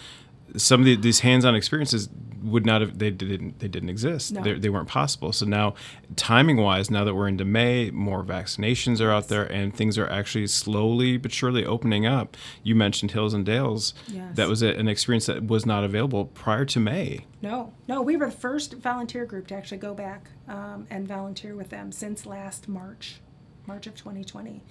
some 0.56 0.80
of 0.80 0.86
the, 0.86 0.96
these 0.96 1.20
hands-on 1.20 1.54
experiences 1.54 2.08
would 2.42 2.66
not 2.66 2.80
have 2.80 2.98
they 2.98 3.10
didn't 3.10 3.60
they 3.60 3.68
didn't 3.68 3.88
exist. 3.88 4.32
No. 4.32 4.42
They, 4.42 4.54
they 4.54 4.68
weren't 4.68 4.88
possible. 4.88 5.32
So 5.32 5.46
now, 5.46 5.74
timing-wise, 6.16 6.90
now 6.90 7.04
that 7.04 7.14
we're 7.14 7.28
into 7.28 7.44
May, 7.44 7.90
more 7.90 8.24
vaccinations 8.24 9.00
are 9.00 9.10
out 9.10 9.28
there, 9.28 9.44
and 9.44 9.74
things 9.74 9.96
are 9.96 10.08
actually 10.08 10.46
slowly 10.48 11.16
but 11.16 11.32
surely 11.32 11.64
opening 11.64 12.06
up. 12.06 12.36
You 12.62 12.74
mentioned 12.74 13.12
Hills 13.12 13.34
and 13.34 13.44
Dales. 13.46 13.94
Yes. 14.08 14.36
That 14.36 14.48
was 14.48 14.62
a, 14.62 14.68
an 14.74 14.88
experience 14.88 15.26
that 15.26 15.46
was 15.46 15.64
not 15.64 15.84
available 15.84 16.26
prior 16.26 16.64
to 16.66 16.80
May. 16.80 17.26
No, 17.40 17.72
no, 17.88 18.02
we 18.02 18.16
were 18.16 18.26
the 18.26 18.32
first 18.32 18.74
volunteer 18.74 19.24
group 19.24 19.46
to 19.48 19.54
actually 19.54 19.78
go 19.78 19.94
back 19.94 20.30
um, 20.48 20.86
and 20.90 21.06
volunteer 21.06 21.54
with 21.54 21.70
them 21.70 21.92
since 21.92 22.26
last 22.26 22.68
March, 22.68 23.20
March 23.66 23.86
of 23.86 23.94
2020. 23.94 24.62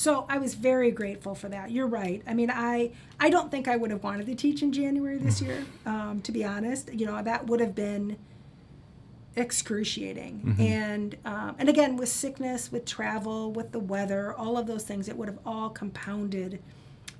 So 0.00 0.24
I 0.30 0.38
was 0.38 0.54
very 0.54 0.90
grateful 0.90 1.34
for 1.34 1.50
that. 1.50 1.70
You're 1.72 1.86
right. 1.86 2.22
I 2.26 2.32
mean, 2.32 2.50
I 2.50 2.92
I 3.20 3.28
don't 3.28 3.50
think 3.50 3.68
I 3.68 3.76
would 3.76 3.90
have 3.90 4.02
wanted 4.02 4.24
to 4.28 4.34
teach 4.34 4.62
in 4.62 4.72
January 4.72 5.18
this 5.18 5.42
year. 5.42 5.62
Um, 5.84 6.22
to 6.22 6.32
be 6.32 6.42
honest, 6.42 6.90
you 6.94 7.04
know 7.04 7.22
that 7.22 7.48
would 7.48 7.60
have 7.60 7.74
been 7.74 8.16
excruciating. 9.36 10.56
And 10.58 11.18
um, 11.26 11.54
and 11.58 11.68
again, 11.68 11.98
with 11.98 12.08
sickness, 12.08 12.72
with 12.72 12.86
travel, 12.86 13.52
with 13.52 13.72
the 13.72 13.78
weather, 13.78 14.32
all 14.32 14.56
of 14.56 14.66
those 14.66 14.84
things, 14.84 15.06
it 15.06 15.18
would 15.18 15.28
have 15.28 15.38
all 15.44 15.68
compounded 15.68 16.62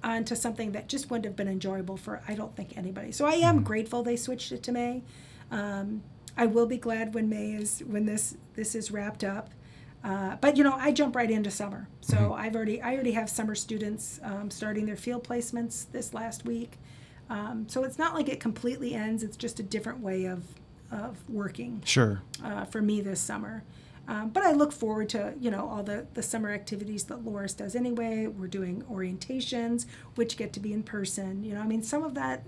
onto 0.02 0.34
something 0.34 0.72
that 0.72 0.88
just 0.88 1.10
wouldn't 1.10 1.26
have 1.26 1.36
been 1.36 1.48
enjoyable 1.48 1.98
for 1.98 2.22
I 2.26 2.32
don't 2.32 2.56
think 2.56 2.78
anybody. 2.78 3.12
So 3.12 3.26
I 3.26 3.34
am 3.34 3.62
grateful 3.62 4.02
they 4.02 4.16
switched 4.16 4.52
it 4.52 4.62
to 4.62 4.72
May. 4.72 5.02
Um, 5.50 6.02
I 6.34 6.46
will 6.46 6.66
be 6.66 6.78
glad 6.78 7.12
when 7.12 7.28
May 7.28 7.52
is 7.52 7.80
when 7.86 8.06
this 8.06 8.38
this 8.54 8.74
is 8.74 8.90
wrapped 8.90 9.22
up. 9.22 9.50
Uh, 10.02 10.36
but 10.40 10.56
you 10.56 10.64
know, 10.64 10.74
I 10.74 10.92
jump 10.92 11.14
right 11.14 11.30
into 11.30 11.50
summer, 11.50 11.86
so 12.00 12.32
I've 12.32 12.56
already 12.56 12.80
I 12.80 12.94
already 12.94 13.12
have 13.12 13.28
summer 13.28 13.54
students 13.54 14.18
um, 14.22 14.50
starting 14.50 14.86
their 14.86 14.96
field 14.96 15.24
placements 15.28 15.84
this 15.92 16.14
last 16.14 16.44
week. 16.46 16.78
Um, 17.28 17.66
so 17.68 17.84
it's 17.84 17.98
not 17.98 18.14
like 18.14 18.28
it 18.28 18.40
completely 18.40 18.94
ends. 18.94 19.22
It's 19.22 19.36
just 19.36 19.60
a 19.60 19.62
different 19.62 20.00
way 20.00 20.24
of 20.24 20.42
of 20.90 21.18
working 21.28 21.82
Sure. 21.84 22.22
uh, 22.42 22.64
for 22.64 22.80
me 22.82 23.00
this 23.00 23.20
summer. 23.20 23.62
Um, 24.08 24.30
but 24.30 24.42
I 24.42 24.52
look 24.52 24.72
forward 24.72 25.08
to 25.10 25.34
you 25.38 25.50
know 25.50 25.68
all 25.68 25.82
the 25.82 26.06
the 26.14 26.22
summer 26.22 26.50
activities 26.50 27.04
that 27.04 27.22
Loras 27.24 27.54
does 27.56 27.76
anyway. 27.76 28.26
We're 28.26 28.48
doing 28.48 28.82
orientations, 28.90 29.84
which 30.14 30.36
get 30.38 30.52
to 30.54 30.60
be 30.60 30.72
in 30.72 30.82
person. 30.82 31.44
You 31.44 31.54
know, 31.54 31.60
I 31.60 31.66
mean, 31.66 31.82
some 31.82 32.02
of 32.02 32.14
that 32.14 32.42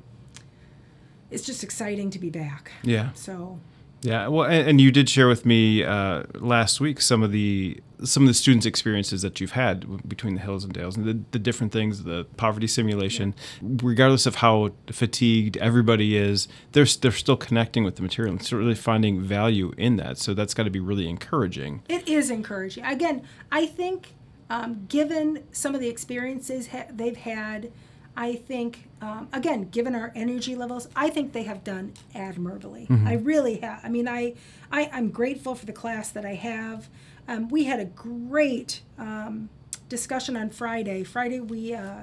is 1.30 1.42
just 1.44 1.62
exciting 1.62 2.10
to 2.10 2.18
be 2.18 2.30
back. 2.30 2.72
Yeah. 2.82 3.10
So 3.14 3.58
Yeah, 4.02 4.26
well, 4.26 4.48
and, 4.48 4.68
and 4.68 4.80
you 4.80 4.90
did 4.90 5.08
share 5.08 5.28
with 5.28 5.46
me 5.46 5.84
uh, 5.84 6.24
last 6.34 6.80
week 6.80 7.00
some 7.00 7.22
of 7.22 7.30
the 7.30 7.80
some 8.04 8.24
of 8.24 8.26
the 8.26 8.34
students' 8.34 8.66
experiences 8.66 9.22
that 9.22 9.40
you've 9.40 9.52
had 9.52 10.08
between 10.08 10.34
the 10.34 10.40
hills 10.40 10.64
and 10.64 10.72
dales, 10.72 10.96
and 10.96 11.06
the, 11.06 11.20
the 11.30 11.38
different 11.38 11.72
things, 11.72 12.02
the 12.02 12.24
poverty 12.36 12.66
simulation. 12.66 13.32
Regardless 13.62 14.26
of 14.26 14.36
how 14.36 14.72
fatigued 14.88 15.56
everybody 15.58 16.16
is, 16.16 16.48
they're 16.72 16.86
they're 17.00 17.12
still 17.12 17.36
connecting 17.36 17.84
with 17.84 17.94
the 17.94 18.02
material 18.02 18.32
and 18.32 18.42
still 18.42 18.58
really 18.58 18.74
finding 18.74 19.20
value 19.20 19.72
in 19.78 19.96
that. 19.96 20.18
So 20.18 20.34
that's 20.34 20.52
got 20.52 20.64
to 20.64 20.70
be 20.70 20.80
really 20.80 21.08
encouraging. 21.08 21.82
It 21.88 22.08
is 22.08 22.28
encouraging. 22.28 22.84
Again, 22.84 23.22
I 23.52 23.66
think 23.66 24.14
um, 24.50 24.86
given 24.88 25.44
some 25.52 25.76
of 25.76 25.80
the 25.80 25.88
experiences 25.88 26.68
ha- 26.68 26.86
they've 26.90 27.16
had, 27.16 27.70
I 28.16 28.34
think, 28.34 28.88
um, 29.00 29.28
again, 29.32 29.68
given 29.70 29.94
our 29.94 30.12
energy 30.14 30.54
levels, 30.54 30.86
I 30.94 31.08
think 31.08 31.32
they 31.32 31.44
have 31.44 31.64
done 31.64 31.94
admirably. 32.14 32.86
I 33.06 33.14
really 33.14 33.56
have. 33.58 33.80
I 33.82 33.88
mean, 33.88 34.06
I, 34.06 34.34
I, 34.70 34.90
I'm 34.92 35.08
grateful 35.10 35.54
for 35.54 35.64
the 35.64 35.72
class 35.72 36.10
that 36.10 36.24
I 36.24 36.34
have. 36.34 36.88
Um, 37.26 37.48
we 37.48 37.64
had 37.64 37.80
a 37.80 37.86
great 37.86 38.82
um, 38.98 39.48
discussion 39.88 40.36
on 40.36 40.50
Friday. 40.50 41.04
Friday, 41.04 41.40
we, 41.40 41.72
uh, 41.74 42.02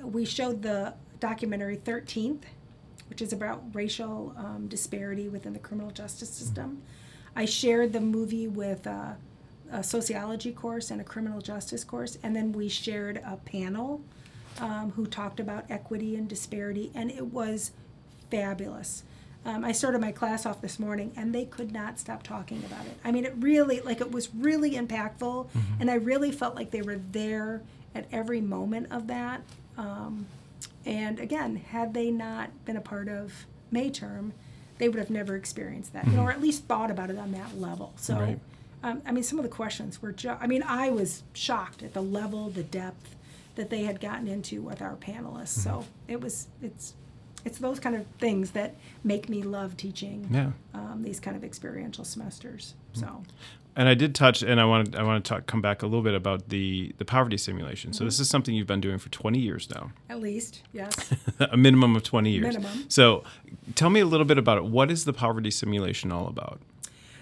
we 0.00 0.24
showed 0.24 0.62
the 0.62 0.94
documentary 1.20 1.76
13th, 1.76 2.44
which 3.10 3.20
is 3.20 3.32
about 3.32 3.62
racial 3.74 4.34
um, 4.38 4.66
disparity 4.68 5.28
within 5.28 5.52
the 5.52 5.58
criminal 5.58 5.90
justice 5.90 6.30
system. 6.30 6.82
I 7.36 7.44
shared 7.44 7.92
the 7.92 8.00
movie 8.00 8.48
with 8.48 8.86
uh, 8.86 9.12
a 9.70 9.82
sociology 9.82 10.52
course 10.52 10.90
and 10.90 11.00
a 11.00 11.04
criminal 11.04 11.40
justice 11.40 11.84
course, 11.84 12.16
and 12.22 12.34
then 12.34 12.52
we 12.52 12.68
shared 12.68 13.18
a 13.18 13.36
panel 13.36 14.00
um, 14.60 14.92
who 14.96 15.06
talked 15.06 15.40
about 15.40 15.64
equity 15.70 16.16
and 16.16 16.28
disparity, 16.28 16.90
and 16.94 17.10
it 17.10 17.26
was 17.26 17.72
fabulous. 18.30 19.02
Um, 19.44 19.64
I 19.64 19.72
started 19.72 20.00
my 20.00 20.12
class 20.12 20.44
off 20.44 20.60
this 20.60 20.78
morning, 20.78 21.12
and 21.16 21.34
they 21.34 21.44
could 21.44 21.72
not 21.72 21.98
stop 21.98 22.22
talking 22.22 22.62
about 22.66 22.84
it. 22.86 22.98
I 23.04 23.12
mean, 23.12 23.24
it 23.24 23.34
really, 23.38 23.80
like, 23.80 24.00
it 24.00 24.10
was 24.10 24.34
really 24.34 24.72
impactful, 24.72 25.48
and 25.80 25.90
I 25.90 25.94
really 25.94 26.32
felt 26.32 26.54
like 26.56 26.70
they 26.70 26.82
were 26.82 27.00
there 27.12 27.62
at 27.94 28.06
every 28.12 28.40
moment 28.40 28.88
of 28.90 29.06
that. 29.06 29.42
Um, 29.78 30.26
and 30.84 31.18
again, 31.18 31.56
had 31.56 31.94
they 31.94 32.10
not 32.10 32.50
been 32.64 32.76
a 32.76 32.80
part 32.80 33.08
of 33.08 33.46
May 33.70 33.90
term, 33.90 34.32
they 34.78 34.88
would 34.88 34.98
have 34.98 35.10
never 35.10 35.34
experienced 35.36 35.92
that, 35.92 36.06
you 36.06 36.12
know, 36.12 36.22
or 36.22 36.30
at 36.32 36.40
least 36.40 36.64
thought 36.64 36.90
about 36.90 37.10
it 37.10 37.18
on 37.18 37.32
that 37.32 37.58
level. 37.58 37.92
So, 37.96 38.18
Right. 38.18 38.38
um, 38.82 39.02
I 39.06 39.12
mean, 39.12 39.24
some 39.24 39.38
of 39.38 39.42
the 39.42 39.48
questions 39.50 40.00
were, 40.02 40.12
ju- 40.12 40.36
I 40.40 40.46
mean, 40.46 40.62
I 40.62 40.90
was 40.90 41.22
shocked 41.32 41.82
at 41.82 41.94
the 41.94 42.02
level, 42.02 42.48
the 42.50 42.62
depth 42.62 43.14
that 43.58 43.68
they 43.70 43.82
had 43.82 44.00
gotten 44.00 44.26
into 44.28 44.62
with 44.62 44.80
our 44.80 44.96
panelists. 44.96 45.48
So 45.62 45.84
it 46.06 46.20
was, 46.20 46.48
it's, 46.62 46.94
it's 47.44 47.58
those 47.58 47.78
kind 47.78 47.94
of 47.96 48.06
things 48.18 48.52
that 48.52 48.74
make 49.04 49.28
me 49.28 49.42
love 49.42 49.76
teaching 49.76 50.28
Yeah. 50.30 50.52
um, 50.74 51.02
these 51.02 51.20
kind 51.20 51.36
of 51.36 51.44
experiential 51.44 52.04
semesters. 52.04 52.74
So, 52.92 53.22
And 53.76 53.88
I 53.88 53.94
did 53.94 54.14
touch, 54.14 54.42
and 54.42 54.60
I 54.60 54.64
want 54.64 54.92
to 54.92 54.98
I 54.98 55.02
want 55.04 55.24
to 55.24 55.28
talk, 55.28 55.46
come 55.46 55.60
back 55.62 55.82
a 55.82 55.86
little 55.86 56.02
bit 56.02 56.14
about 56.14 56.48
the 56.48 56.92
the 56.98 57.04
poverty 57.04 57.36
simulation. 57.38 57.92
So 57.92 58.04
this 58.04 58.18
is 58.18 58.28
something 58.28 58.52
you've 58.54 58.66
been 58.66 58.80
doing 58.80 58.98
for 58.98 59.08
20 59.10 59.38
years 59.38 59.68
now, 59.70 59.92
at 60.10 60.18
least, 60.20 60.62
yes. 60.72 60.92
a 61.40 61.56
minimum 61.56 61.94
of 61.94 62.02
20 62.02 62.30
years. 62.30 62.56
Minimum. 62.56 62.86
So 62.88 63.22
tell 63.76 63.90
me 63.90 64.00
a 64.00 64.06
little 64.06 64.26
bit 64.26 64.38
about 64.38 64.58
it. 64.58 64.64
What 64.64 64.90
is 64.90 65.04
the 65.04 65.12
poverty 65.12 65.50
simulation 65.52 66.10
all 66.10 66.26
about? 66.26 66.60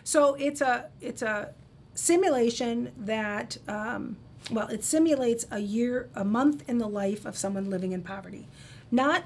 So 0.03 0.35
it's 0.37 0.63
a 0.63 0.87
it's 1.03 1.21
a 1.23 1.53
simulation 1.95 2.93
that 2.99 3.59
um, 3.69 4.17
well 4.51 4.69
it 4.69 4.85
simulates 4.85 5.47
a 5.51 5.59
year 5.59 6.09
a 6.15 6.25
month 6.25 6.69
in 6.69 6.79
the 6.79 6.89
life 6.89 7.25
of 7.25 7.37
someone 7.37 7.69
living 7.71 7.93
in 7.93 8.03
poverty, 8.03 8.47
not 8.91 9.25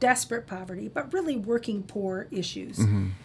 desperate 0.00 0.46
poverty, 0.46 0.88
but 0.88 1.12
really 1.12 1.36
working 1.36 1.82
poor 1.82 2.26
issues. 2.30 2.78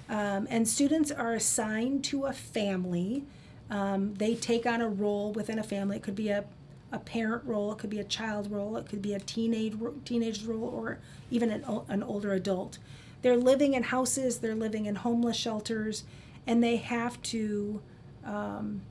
Um, 0.09 0.47
and 0.49 0.67
students 0.67 1.11
are 1.11 1.33
assigned 1.33 2.03
to 2.05 2.25
a 2.25 2.33
family. 2.33 3.23
Um, 3.69 4.13
they 4.15 4.35
take 4.35 4.65
on 4.65 4.81
a 4.81 4.87
role 4.87 5.31
within 5.33 5.59
a 5.59 5.63
family. 5.63 5.97
It 5.97 6.03
could 6.03 6.15
be 6.15 6.29
a 6.29 6.45
a 6.91 6.99
parent 6.99 7.43
role, 7.45 7.71
it 7.71 7.77
could 7.77 7.89
be 7.89 7.99
a 7.99 8.03
child 8.03 8.49
role, 8.49 8.75
it 8.77 8.87
could 8.89 9.01
be 9.01 9.13
a 9.13 9.19
teenage 9.19 9.75
teenage 10.05 10.43
role, 10.43 10.63
or 10.63 10.99
even 11.29 11.51
an, 11.51 11.63
an 11.87 12.01
older 12.01 12.33
adult. 12.33 12.79
They're 13.21 13.37
living 13.37 13.73
in 13.73 13.83
houses, 13.83 14.39
they're 14.39 14.55
living 14.55 14.85
in 14.85 14.95
homeless 14.95 15.37
shelters, 15.37 16.03
and 16.47 16.63
they 16.63 16.77
have 16.77 17.21
to 17.23 17.81
um, 18.25 18.81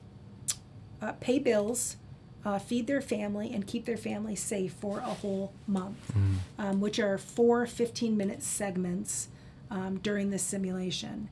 uh, 1.01 1.13
pay 1.13 1.39
bills, 1.39 1.97
uh, 2.45 2.57
feed 2.59 2.87
their 2.87 3.01
family, 3.01 3.53
and 3.53 3.67
keep 3.67 3.85
their 3.85 3.97
family 3.97 4.35
safe 4.35 4.73
for 4.73 4.99
a 4.99 5.01
whole 5.21 5.51
month, 5.67 6.11
um, 6.57 6.79
which 6.79 6.99
are 6.99 7.17
four 7.17 7.65
15 7.65 8.15
minute 8.15 8.41
segments 8.43 9.27
um, 9.69 9.97
during 9.99 10.29
this 10.29 10.43
simulation. 10.43 11.29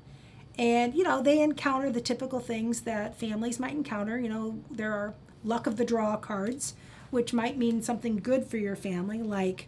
And, 0.60 0.93
you 0.96 1.04
know, 1.04 1.22
they 1.22 1.39
encounter 1.41 1.91
the 1.91 2.02
typical 2.02 2.39
things 2.39 2.82
that 2.82 3.17
families 3.20 3.60
might 3.60 3.74
encounter. 3.74 4.20
You 4.20 4.30
know, 4.30 4.60
there 4.72 4.91
are 4.91 5.13
luck 5.43 5.67
of 5.67 5.78
the 5.78 5.86
draw 5.86 6.17
cards, 6.17 6.74
which 7.12 7.32
might 7.32 7.58
mean 7.58 7.82
something 7.82 8.17
good 8.17 8.46
for 8.48 8.58
your 8.58 8.76
family, 8.76 9.22
like 9.22 9.67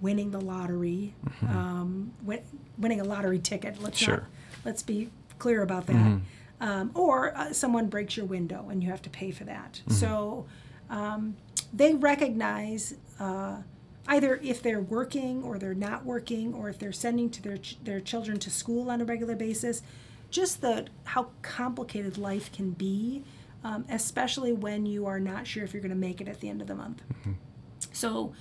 winning 0.00 0.30
the 0.30 0.40
lottery, 0.40 1.14
um, 1.46 2.12
win, 2.22 2.40
winning 2.78 3.00
a 3.00 3.04
lottery 3.04 3.38
ticket. 3.38 3.80
Let's 3.80 3.98
Sure. 3.98 4.16
not, 4.16 4.24
let's 4.64 4.82
be 4.82 5.10
clear 5.38 5.62
about 5.62 5.86
that. 5.86 6.20
Um, 6.60 6.90
or 6.94 7.34
uh, 7.36 7.52
someone 7.54 7.86
breaks 7.86 8.18
your 8.18 8.26
window 8.26 8.68
and 8.68 8.82
you 8.82 8.90
have 8.90 9.00
to 9.02 9.10
pay 9.10 9.30
for 9.30 9.44
that. 9.44 9.80
So 9.88 10.44
um, 10.90 11.36
they 11.72 11.94
recognize 11.94 12.94
uh, 13.18 13.62
either 14.06 14.38
if 14.42 14.62
they're 14.62 14.80
working 14.80 15.42
or 15.42 15.58
they're 15.58 15.72
not 15.72 16.04
working, 16.04 16.52
or 16.52 16.68
if 16.68 16.78
they're 16.78 16.92
sending 16.92 17.30
to 17.30 17.42
their 17.42 17.56
ch- 17.56 17.78
their 17.82 18.00
children 18.00 18.38
to 18.40 18.50
school 18.50 18.90
on 18.90 19.00
a 19.00 19.04
regular 19.04 19.36
basis, 19.36 19.82
just 20.30 20.60
the 20.60 20.86
how 21.04 21.28
complicated 21.42 22.18
life 22.18 22.52
can 22.52 22.70
be, 22.72 23.24
um, 23.64 23.84
especially 23.88 24.52
when 24.52 24.84
you 24.84 25.06
are 25.06 25.20
not 25.20 25.46
sure 25.46 25.64
if 25.64 25.72
you're 25.72 25.82
going 25.82 25.90
to 25.90 25.96
make 25.96 26.20
it 26.20 26.28
at 26.28 26.40
the 26.40 26.48
end 26.48 26.60
of 26.60 26.66
the 26.66 26.74
month. 26.74 27.02
So, 27.92 28.32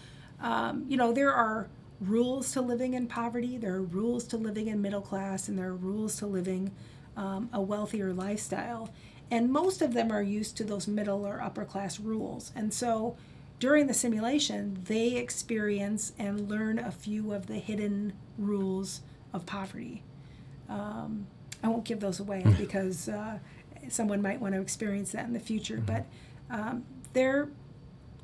um, 0.42 0.86
you 0.88 0.98
know, 0.98 1.12
there 1.14 1.34
are 1.34 1.68
rules 2.02 2.52
to 2.54 2.62
living 2.62 2.94
in 2.94 3.08
poverty, 3.08 3.58
there 3.58 3.76
are 3.76 3.82
rules 3.82 4.24
to 4.26 4.38
living 4.38 4.68
in 4.68 4.82
middle 4.82 5.02
class, 5.02 5.48
and 5.48 5.58
there 5.58 5.70
are 5.70 5.76
rules 5.76 6.16
to 6.18 6.26
living 6.26 6.72
um, 7.20 7.50
a 7.52 7.62
wealthier 7.62 8.14
lifestyle. 8.14 8.90
And 9.30 9.52
most 9.52 9.82
of 9.84 9.94
them 9.94 10.12
are 10.12 10.24
used 10.24 10.58
to 10.58 10.64
those 10.64 10.88
middle 10.88 11.28
or 11.28 11.42
upper 11.42 11.66
class 11.66 12.00
rules. 12.00 12.52
And 12.56 12.74
so 12.74 13.16
during 13.60 13.88
the 13.88 13.94
simulation, 13.94 14.80
they 14.86 15.18
experience 15.18 16.14
and 16.18 16.50
learn 16.50 16.80
a 16.80 16.92
few 16.92 17.34
of 17.34 17.48
the 17.48 17.58
hidden 17.58 18.14
rules 18.38 19.02
of 19.34 19.46
poverty. 19.46 20.02
Um, 20.70 21.28
I 21.62 21.68
won't 21.68 21.84
give 21.84 22.00
those 22.00 22.20
away 22.20 22.44
because 22.58 23.10
uh, 23.10 23.38
someone 23.90 24.22
might 24.22 24.40
want 24.40 24.56
to 24.56 24.62
experience 24.62 25.12
that 25.12 25.26
in 25.26 25.34
the 25.34 25.40
future, 25.40 25.84
but 25.86 26.06
um, 26.50 26.86
they're 27.14 27.50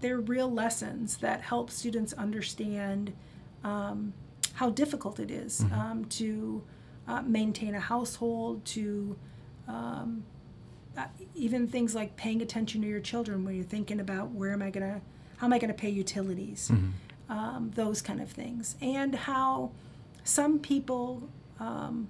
they're 0.01 0.19
real 0.19 0.51
lessons 0.51 1.17
that 1.17 1.41
help 1.41 1.71
students 1.71 2.11
understand 2.13 3.13
um, 3.63 4.13
how 4.53 4.69
difficult 4.69 5.19
it 5.19 5.31
is, 5.31 5.65
um, 5.71 6.05
to 6.05 6.61
uh, 7.07 7.21
maintain 7.21 7.75
a 7.75 7.79
household, 7.79 8.63
to 8.65 9.15
um, 9.67 10.23
uh, 10.97 11.05
even 11.35 11.67
things 11.67 11.93
like 11.95 12.15
paying 12.15 12.41
attention 12.41 12.81
to 12.81 12.87
your 12.87 12.99
children 12.99 13.43
when 13.43 13.55
you're 13.55 13.63
thinking 13.63 13.99
about 13.99 14.31
where 14.31 14.53
am 14.53 14.61
I 14.61 14.69
going 14.69 14.87
to, 14.93 15.01
how 15.37 15.47
am 15.47 15.53
I 15.53 15.59
going 15.59 15.69
to 15.69 15.77
pay 15.77 15.89
utilities, 15.89 16.71
um, 17.29 17.71
those 17.75 18.01
kind 18.01 18.21
of 18.21 18.29
things, 18.29 18.75
and 18.81 19.13
how 19.15 19.71
some 20.23 20.59
people 20.59 21.29
um, 21.59 22.07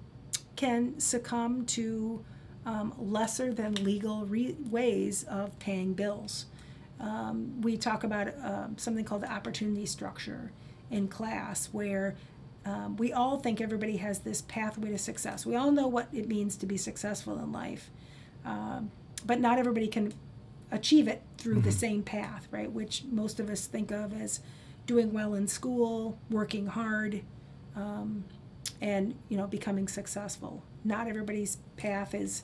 can 0.56 0.98
succumb 0.98 1.66
to 1.66 2.24
um, 2.64 2.92
lesser 2.98 3.52
than 3.52 3.74
legal 3.76 4.24
re- 4.26 4.56
ways 4.70 5.24
of 5.24 5.56
paying 5.58 5.94
bills. 5.94 6.46
Um, 6.98 7.60
we 7.60 7.76
talk 7.76 8.04
about 8.04 8.28
um, 8.42 8.76
something 8.78 9.04
called 9.04 9.22
the 9.22 9.32
opportunity 9.32 9.86
structure 9.86 10.50
in 10.90 11.08
class, 11.08 11.68
where 11.72 12.16
um, 12.66 12.96
we 12.96 13.12
all 13.12 13.38
think 13.38 13.60
everybody 13.60 13.98
has 13.98 14.18
this 14.18 14.42
pathway 14.42 14.90
to 14.90 14.98
success. 14.98 15.46
We 15.46 15.54
all 15.54 15.70
know 15.70 15.86
what 15.86 16.08
it 16.12 16.26
means 16.26 16.56
to 16.56 16.66
be 16.66 16.76
successful 16.76 17.38
in 17.38 17.52
life, 17.52 17.90
um, 18.44 18.90
but 19.24 19.40
not 19.40 19.58
everybody 19.58 19.86
can 19.86 20.12
achieve 20.72 21.06
it 21.06 21.22
through 21.38 21.60
the 21.60 21.70
same 21.70 22.02
path, 22.02 22.48
right? 22.50 22.70
Which 22.70 23.04
most 23.10 23.38
of 23.38 23.48
us 23.48 23.66
think 23.66 23.92
of 23.92 24.12
as 24.20 24.40
doing 24.84 25.12
well 25.12 25.34
in 25.34 25.46
school, 25.46 26.18
working 26.28 26.66
hard, 26.66 27.22
um, 27.76 28.24
and 28.80 29.14
you 29.28 29.36
know 29.36 29.46
becoming 29.46 29.86
successful. 29.86 30.62
Not 30.84 31.06
everybody's 31.06 31.58
path 31.76 32.14
is 32.14 32.42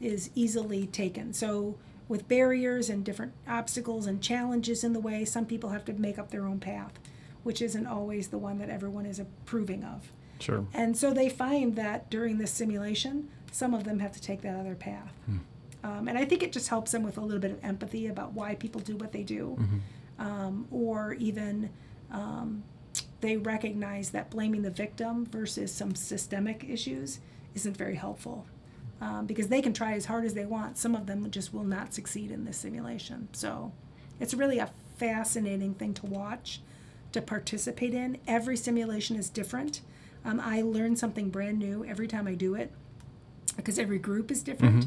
is 0.00 0.30
easily 0.34 0.86
taken. 0.86 1.32
So 1.32 1.76
with 2.08 2.26
barriers 2.26 2.90
and 2.90 3.04
different 3.04 3.34
obstacles 3.46 4.06
and 4.06 4.20
challenges 4.20 4.82
in 4.82 4.94
the 4.94 5.00
way, 5.00 5.24
some 5.24 5.46
people 5.46 5.70
have 5.70 5.84
to 5.84 5.92
make 5.92 6.18
up 6.18 6.30
their 6.30 6.44
own 6.44 6.58
path, 6.58 6.98
which 7.42 7.62
isn't 7.62 7.86
always 7.86 8.28
the 8.28 8.38
one 8.38 8.58
that 8.58 8.70
everyone 8.70 9.06
is 9.06 9.18
approving 9.18 9.84
of. 9.84 10.12
Sure. 10.38 10.66
And 10.72 10.96
so 10.96 11.12
they 11.12 11.28
find 11.28 11.76
that 11.76 12.10
during 12.10 12.38
this 12.38 12.50
simulation, 12.50 13.28
some 13.52 13.74
of 13.74 13.84
them 13.84 13.98
have 13.98 14.12
to 14.12 14.20
take 14.20 14.40
that 14.42 14.58
other 14.58 14.74
path. 14.74 15.12
Um, 15.82 16.08
and 16.08 16.16
I 16.16 16.24
think 16.24 16.42
it 16.42 16.52
just 16.52 16.68
helps 16.68 16.92
them 16.92 17.02
with 17.02 17.18
a 17.18 17.20
little 17.20 17.40
bit 17.40 17.50
of 17.50 17.64
empathy 17.64 18.06
about 18.06 18.32
why 18.32 18.54
people 18.54 18.80
do 18.80 18.96
what 18.96 19.12
they 19.12 19.22
do. 19.22 19.58
Um, 20.18 20.66
or 20.70 21.14
even 21.14 21.70
um, 22.10 22.62
they 23.20 23.36
recognize 23.36 24.10
that 24.10 24.30
blaming 24.30 24.62
the 24.62 24.70
victim 24.70 25.26
versus 25.26 25.72
some 25.72 25.94
systemic 25.94 26.64
issues 26.68 27.20
isn't 27.54 27.76
very 27.76 27.96
helpful. 27.96 28.46
Um, 29.02 29.24
because 29.24 29.48
they 29.48 29.62
can 29.62 29.72
try 29.72 29.94
as 29.94 30.04
hard 30.04 30.26
as 30.26 30.34
they 30.34 30.44
want. 30.44 30.76
Some 30.76 30.94
of 30.94 31.06
them 31.06 31.30
just 31.30 31.54
will 31.54 31.64
not 31.64 31.94
succeed 31.94 32.30
in 32.30 32.44
this 32.44 32.58
simulation. 32.58 33.28
So 33.32 33.72
it's 34.20 34.34
really 34.34 34.58
a 34.58 34.70
fascinating 34.98 35.72
thing 35.72 35.94
to 35.94 36.06
watch, 36.06 36.60
to 37.12 37.20
participate 37.22 37.94
in. 37.94 38.18
Every 38.26 38.56
simulation 38.56 39.16
is 39.16 39.28
different. 39.28 39.80
Um, 40.24 40.40
I 40.40 40.62
learn 40.62 40.96
something 40.96 41.30
brand 41.30 41.58
new 41.58 41.84
every 41.84 42.06
time 42.06 42.26
I 42.26 42.34
do 42.34 42.54
it 42.54 42.70
because 43.56 43.78
every 43.78 43.98
group 43.98 44.30
is 44.30 44.42
different. 44.42 44.86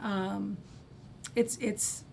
Um, 0.00 0.56
it's 1.36 1.56
it's 1.58 2.04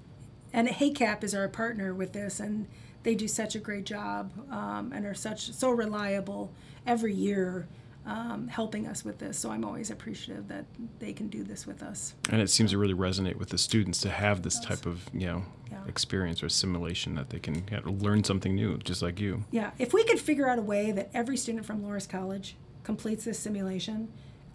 and 0.54 0.67
HeyCap 0.67 1.24
is 1.24 1.34
our 1.36 1.48
partner 1.48 1.93
with 1.93 2.13
this, 2.13 2.39
and 2.39 2.67
they 3.04 3.15
do 3.15 3.28
such 3.28 3.56
a 3.56 3.60
great 3.60 3.86
job 3.86 4.32
um, 4.52 4.91
and 4.93 5.06
are 5.06 5.13
such 5.13 5.52
so 5.54 5.72
reliable 5.72 6.52
every 6.86 7.13
year 7.13 7.67
um, 8.05 8.47
helping 8.47 8.88
us 8.88 9.03
with 9.05 9.19
this. 9.19 9.38
So 9.38 9.51
I'm 9.51 9.63
always 9.65 9.91
appreciative 9.91 10.47
that 10.47 10.65
they 10.99 11.13
can 11.13 11.27
do 11.27 11.43
this 11.43 11.67
with 11.67 11.83
us. 11.83 12.15
And 12.29 12.41
it 12.41 12.49
seems 12.49 12.71
to 12.71 12.77
really 12.77 12.93
resonate 12.93 13.35
with 13.35 13.49
the 13.49 13.57
students 13.57 14.01
to 14.01 14.09
have 14.09 14.41
this 14.41 14.59
type 14.59 14.85
of 14.85 15.09
you 15.13 15.27
know 15.27 15.43
Yeah. 15.71 15.83
experience 15.88 16.41
or 16.41 16.49
simulation 16.49 17.13
that 17.15 17.29
they 17.29 17.39
can 17.39 17.63
learn 17.85 18.23
something 18.23 18.55
new, 18.55 18.77
just 18.79 19.01
like 19.01 19.19
you. 19.19 19.43
Yeah, 19.51 19.71
if 19.77 19.93
we 19.93 20.03
could 20.03 20.19
figure 20.19 20.47
out 20.49 20.57
a 20.57 20.63
way 20.63 20.91
that 20.91 21.09
every 21.13 21.38
student 21.38 21.65
from 21.65 21.81
Loras 21.83 22.09
College 22.09 22.55
completes 22.83 23.25
this 23.25 23.38
simulation, 23.38 24.07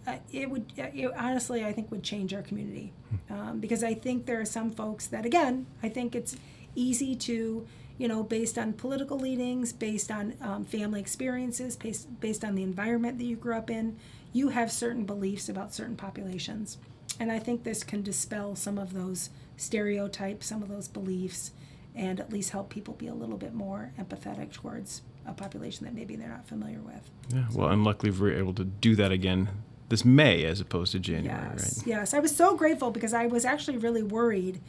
uh, 0.05 0.17
it 0.33 0.49
would 0.49 0.73
uh, 0.77 0.87
it, 0.93 1.11
honestly 1.15 1.63
I 1.63 1.71
think 1.71 1.89
would 1.91 2.03
change 2.03 2.33
our 2.33 2.41
community 2.41 2.91
um, 3.29 3.59
because 3.59 3.83
I 3.83 3.93
think 3.93 4.25
there 4.25 4.39
are 4.41 4.45
some 4.45 4.69
folks 4.71 5.07
that 5.07 5.25
again 5.25 5.65
I 5.81 5.89
think 5.89 6.15
it's 6.15 6.35
easy 6.75 7.15
to 7.15 7.65
you 7.97 8.07
know 8.07 8.23
based 8.23 8.57
on 8.57 8.73
political 8.73 9.17
leanings, 9.17 9.71
based 9.73 10.11
on 10.11 10.33
um, 10.41 10.65
family 10.65 10.99
experiences, 10.99 11.75
based 11.75 12.19
based 12.19 12.43
on 12.43 12.55
the 12.55 12.63
environment 12.63 13.17
that 13.17 13.25
you 13.25 13.35
grew 13.35 13.55
up 13.55 13.69
in, 13.69 13.97
you 14.33 14.49
have 14.49 14.71
certain 14.71 15.05
beliefs 15.05 15.49
about 15.49 15.73
certain 15.73 15.95
populations, 15.95 16.77
and 17.19 17.31
I 17.31 17.39
think 17.39 17.63
this 17.63 17.83
can 17.83 18.01
dispel 18.01 18.55
some 18.55 18.77
of 18.77 18.93
those 18.93 19.29
stereotypes, 19.57 20.47
some 20.47 20.61
of 20.61 20.69
those 20.69 20.87
beliefs, 20.87 21.51
and 21.95 22.19
at 22.19 22.31
least 22.31 22.51
help 22.51 22.69
people 22.69 22.93
be 22.93 23.07
a 23.07 23.13
little 23.13 23.37
bit 23.37 23.53
more 23.53 23.91
empathetic 23.99 24.51
towards 24.51 25.01
a 25.25 25.33
population 25.33 25.85
that 25.85 25.93
maybe 25.93 26.15
they're 26.15 26.29
not 26.29 26.47
familiar 26.47 26.79
with. 26.79 27.09
Yeah. 27.33 27.45
Well, 27.53 27.69
and 27.69 27.83
luckily 27.83 28.11
we're 28.11 28.37
able 28.37 28.53
to 28.53 28.63
do 28.65 28.95
that 28.97 29.11
again 29.11 29.49
this 29.89 30.03
May 30.03 30.45
as 30.45 30.59
opposed 30.59 30.91
to 30.93 30.99
January, 30.99 31.47
Yes, 31.53 31.77
right? 31.79 31.87
yes. 31.87 32.13
I 32.13 32.19
was 32.19 32.35
so 32.35 32.55
grateful 32.55 32.91
because 32.91 33.13
I 33.13 33.27
was 33.27 33.45
actually 33.45 33.77
really 33.77 34.03
worried 34.03 34.59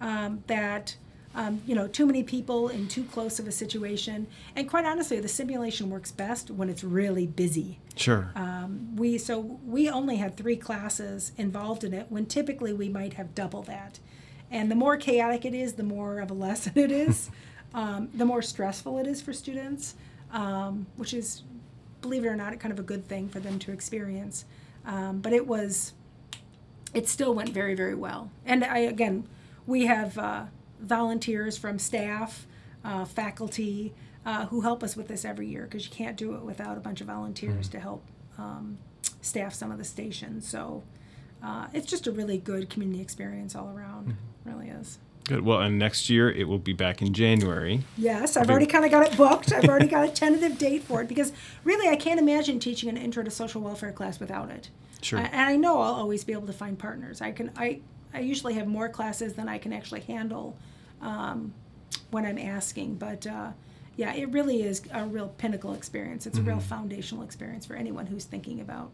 um, 0.00 0.42
that 0.48 0.96
um, 1.34 1.62
you 1.66 1.74
know 1.74 1.88
too 1.88 2.06
many 2.06 2.22
people 2.22 2.68
in 2.68 2.88
too 2.88 3.04
close 3.04 3.38
of 3.38 3.46
a 3.46 3.52
situation. 3.52 4.26
And 4.54 4.68
quite 4.68 4.84
honestly, 4.84 5.20
the 5.20 5.28
simulation 5.28 5.90
works 5.90 6.12
best 6.12 6.50
when 6.50 6.68
it's 6.68 6.84
really 6.84 7.26
busy. 7.26 7.78
Sure. 7.96 8.32
Um, 8.34 8.94
we 8.96 9.18
so 9.18 9.58
we 9.64 9.88
only 9.88 10.16
had 10.16 10.36
three 10.36 10.56
classes 10.56 11.32
involved 11.36 11.84
in 11.84 11.92
it 11.92 12.06
when 12.08 12.26
typically 12.26 12.72
we 12.72 12.88
might 12.88 13.14
have 13.14 13.34
double 13.34 13.62
that. 13.62 13.98
And 14.50 14.70
the 14.70 14.76
more 14.76 14.96
chaotic 14.96 15.44
it 15.44 15.54
is, 15.54 15.74
the 15.74 15.82
more 15.82 16.20
of 16.20 16.30
a 16.30 16.34
lesson 16.46 16.72
it 16.76 16.90
is. 16.90 17.30
um, 17.74 18.08
the 18.14 18.24
more 18.24 18.40
stressful 18.40 18.98
it 18.98 19.06
is 19.06 19.20
for 19.20 19.32
students, 19.32 19.96
um, 20.30 20.86
which 20.96 21.12
is, 21.12 21.42
believe 22.00 22.24
it 22.24 22.28
or 22.28 22.36
not, 22.36 22.58
kind 22.60 22.72
of 22.72 22.78
a 22.78 22.82
good 22.82 23.08
thing 23.08 23.28
for 23.28 23.40
them 23.40 23.58
to 23.58 23.72
experience. 23.72 24.44
Um, 24.86 25.18
but 25.18 25.32
it 25.32 25.46
was, 25.46 25.92
it 26.92 27.08
still 27.08 27.34
went 27.34 27.50
very 27.50 27.74
very 27.74 27.94
well. 27.94 28.30
And 28.46 28.64
I 28.64 28.78
again, 28.78 29.26
we 29.66 29.86
have 29.86 30.16
uh, 30.18 30.44
volunteers 30.84 31.56
from 31.58 31.78
staff, 31.78 32.46
uh, 32.84 33.04
faculty. 33.04 33.92
Uh, 34.26 34.46
who 34.46 34.62
help 34.62 34.82
us 34.82 34.96
with 34.96 35.06
this 35.06 35.22
every 35.22 35.46
year 35.46 35.64
because 35.64 35.84
you 35.84 35.90
can't 35.92 36.16
do 36.16 36.34
it 36.34 36.40
without 36.40 36.78
a 36.78 36.80
bunch 36.80 37.02
of 37.02 37.08
volunteers 37.08 37.68
to 37.68 37.78
help 37.78 38.02
um, 38.38 38.78
staff 39.20 39.52
some 39.52 39.70
of 39.70 39.76
the 39.76 39.84
stations. 39.84 40.48
So 40.48 40.82
uh, 41.42 41.66
it's 41.74 41.84
just 41.86 42.06
a 42.06 42.10
really 42.10 42.38
good 42.38 42.70
community 42.70 43.02
experience 43.02 43.54
all 43.54 43.68
around. 43.76 44.16
Really 44.46 44.68
is. 44.70 44.98
Good. 45.24 45.42
Well, 45.44 45.60
and 45.60 45.78
next 45.78 46.08
year 46.08 46.30
it 46.30 46.48
will 46.48 46.58
be 46.58 46.72
back 46.72 47.02
in 47.02 47.12
January. 47.12 47.82
Yes, 47.98 48.38
I've 48.38 48.48
already 48.48 48.64
kind 48.64 48.86
of 48.86 48.90
got 48.90 49.06
it 49.12 49.14
booked. 49.14 49.52
I've 49.52 49.68
already 49.68 49.88
got 49.88 50.08
a 50.08 50.10
tentative 50.10 50.56
date 50.56 50.84
for 50.84 51.02
it 51.02 51.08
because 51.08 51.30
really 51.62 51.90
I 51.90 51.96
can't 51.96 52.18
imagine 52.18 52.58
teaching 52.58 52.88
an 52.88 52.96
intro 52.96 53.22
to 53.24 53.30
social 53.30 53.60
welfare 53.60 53.92
class 53.92 54.18
without 54.18 54.50
it. 54.50 54.70
Sure. 55.02 55.18
A- 55.18 55.22
And 55.22 55.40
I 55.42 55.56
know 55.56 55.82
I'll 55.82 55.92
always 55.96 56.24
be 56.24 56.32
able 56.32 56.46
to 56.46 56.54
find 56.54 56.78
partners. 56.78 57.20
I 57.20 57.30
can 57.32 57.50
I 57.58 57.80
I 58.14 58.20
usually 58.20 58.54
have 58.54 58.66
more 58.66 58.88
classes 58.88 59.34
than 59.34 59.50
I 59.50 59.58
can 59.58 59.74
actually 59.74 60.00
handle 60.00 60.56
um, 61.00 61.54
when 62.10 62.24
I'm 62.24 62.38
asking, 62.38 62.96
but. 62.96 63.26
Uh, 63.26 63.52
yeah, 63.96 64.12
it 64.12 64.28
really 64.30 64.62
is 64.62 64.82
a 64.92 65.04
real 65.04 65.28
pinnacle 65.28 65.72
experience. 65.72 66.26
It's 66.26 66.36
a 66.36 66.42
real 66.42 66.58
foundational 66.58 67.22
experience 67.22 67.64
for 67.64 67.74
anyone 67.74 68.06
who's 68.06 68.24
thinking 68.24 68.60
about 68.60 68.90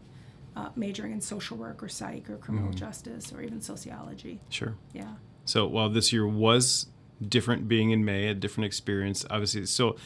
uh, 0.55 0.69
majoring 0.75 1.11
in 1.11 1.21
social 1.21 1.57
work 1.57 1.81
or 1.81 1.87
psych 1.87 2.29
or 2.29 2.37
criminal 2.37 2.71
justice 2.71 3.31
or 3.33 3.41
even 3.41 3.61
sociology. 3.61 4.39
Sure. 4.49 4.75
Yeah. 4.93 5.13
So 5.45 5.65
while 5.65 5.89
this 5.89 6.13
year 6.13 6.27
was 6.27 6.87
different 7.27 7.67
being 7.67 7.91
in 7.91 8.05
May, 8.05 8.27
a 8.27 8.33
different 8.33 8.65
experience, 8.65 9.25
obviously 9.29 9.61
it's 9.61 9.71
still 9.71 9.97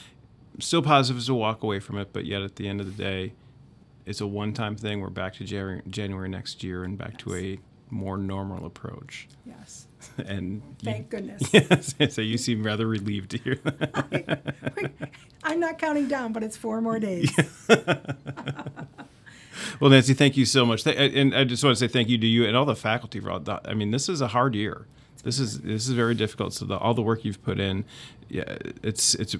still 0.60 0.82
positives 0.82 1.26
to 1.26 1.34
walk 1.34 1.64
away 1.64 1.80
from 1.80 1.98
it, 1.98 2.14
but 2.14 2.26
yet 2.26 2.42
at 2.42 2.56
the 2.56 2.68
end 2.68 2.80
of 2.80 2.86
the 2.86 3.04
day, 3.04 3.34
it's 4.06 4.22
a 4.22 4.28
one 4.28 4.54
time 4.54 4.76
thing. 4.76 5.02
We're 5.02 5.10
back 5.10 5.34
to 5.36 5.44
January, 5.44 5.82
January 5.90 6.30
next 6.30 6.64
year 6.64 6.84
and 6.84 6.98
back 6.98 7.18
to 7.20 7.36
a 7.36 7.60
more 7.90 8.18
normal 8.18 8.66
approach. 8.66 9.28
Yes. 9.46 9.85
And 10.26 10.62
you- 10.82 10.92
Thank 10.92 11.10
goodness. 11.10 11.42
yes, 11.54 12.14
so 12.16 12.22
you 12.22 12.38
seem 12.38 12.64
rather 12.64 12.88
relieved 12.88 13.32
to 13.32 13.38
hear 13.38 13.56
that. 13.64 14.54
I'm 15.44 15.60
not 15.60 15.78
counting 15.78 16.08
down, 16.08 16.34
but 16.34 16.44
it's 16.44 16.58
four 16.58 16.82
more 16.82 17.00
days. 17.00 17.32
Well, 19.80 19.90
Nancy, 19.90 20.14
thank 20.14 20.38
you 20.38 20.46
so 20.46 20.66
much. 20.66 20.86
And 20.86 21.34
I 21.36 21.44
just 21.44 21.64
want 21.64 21.78
to 21.78 21.80
say 21.80 21.88
thank 21.92 22.10
you 22.10 22.18
to 22.18 22.28
you 22.28 22.46
and 22.46 22.56
all 22.58 22.66
the 22.66 22.76
faculty 22.76 23.20
for 23.20 23.32
all 23.32 23.40
that. 23.40 23.62
I 23.68 23.74
mean, 23.74 23.92
this 23.92 24.10
is 24.10 24.22
a 24.22 24.28
hard 24.28 24.54
year. 24.56 24.86
This 25.24 25.40
is 25.40 25.62
this 25.62 25.88
is 25.88 25.94
very 25.94 26.14
difficult. 26.14 26.54
So 26.54 26.66
the, 26.66 26.78
all 26.78 26.94
the 26.94 27.02
work 27.02 27.26
you've 27.26 27.42
put 27.44 27.60
in, 27.60 27.84
yeah, 28.30 28.58
it's 28.84 29.16
it's 29.16 29.36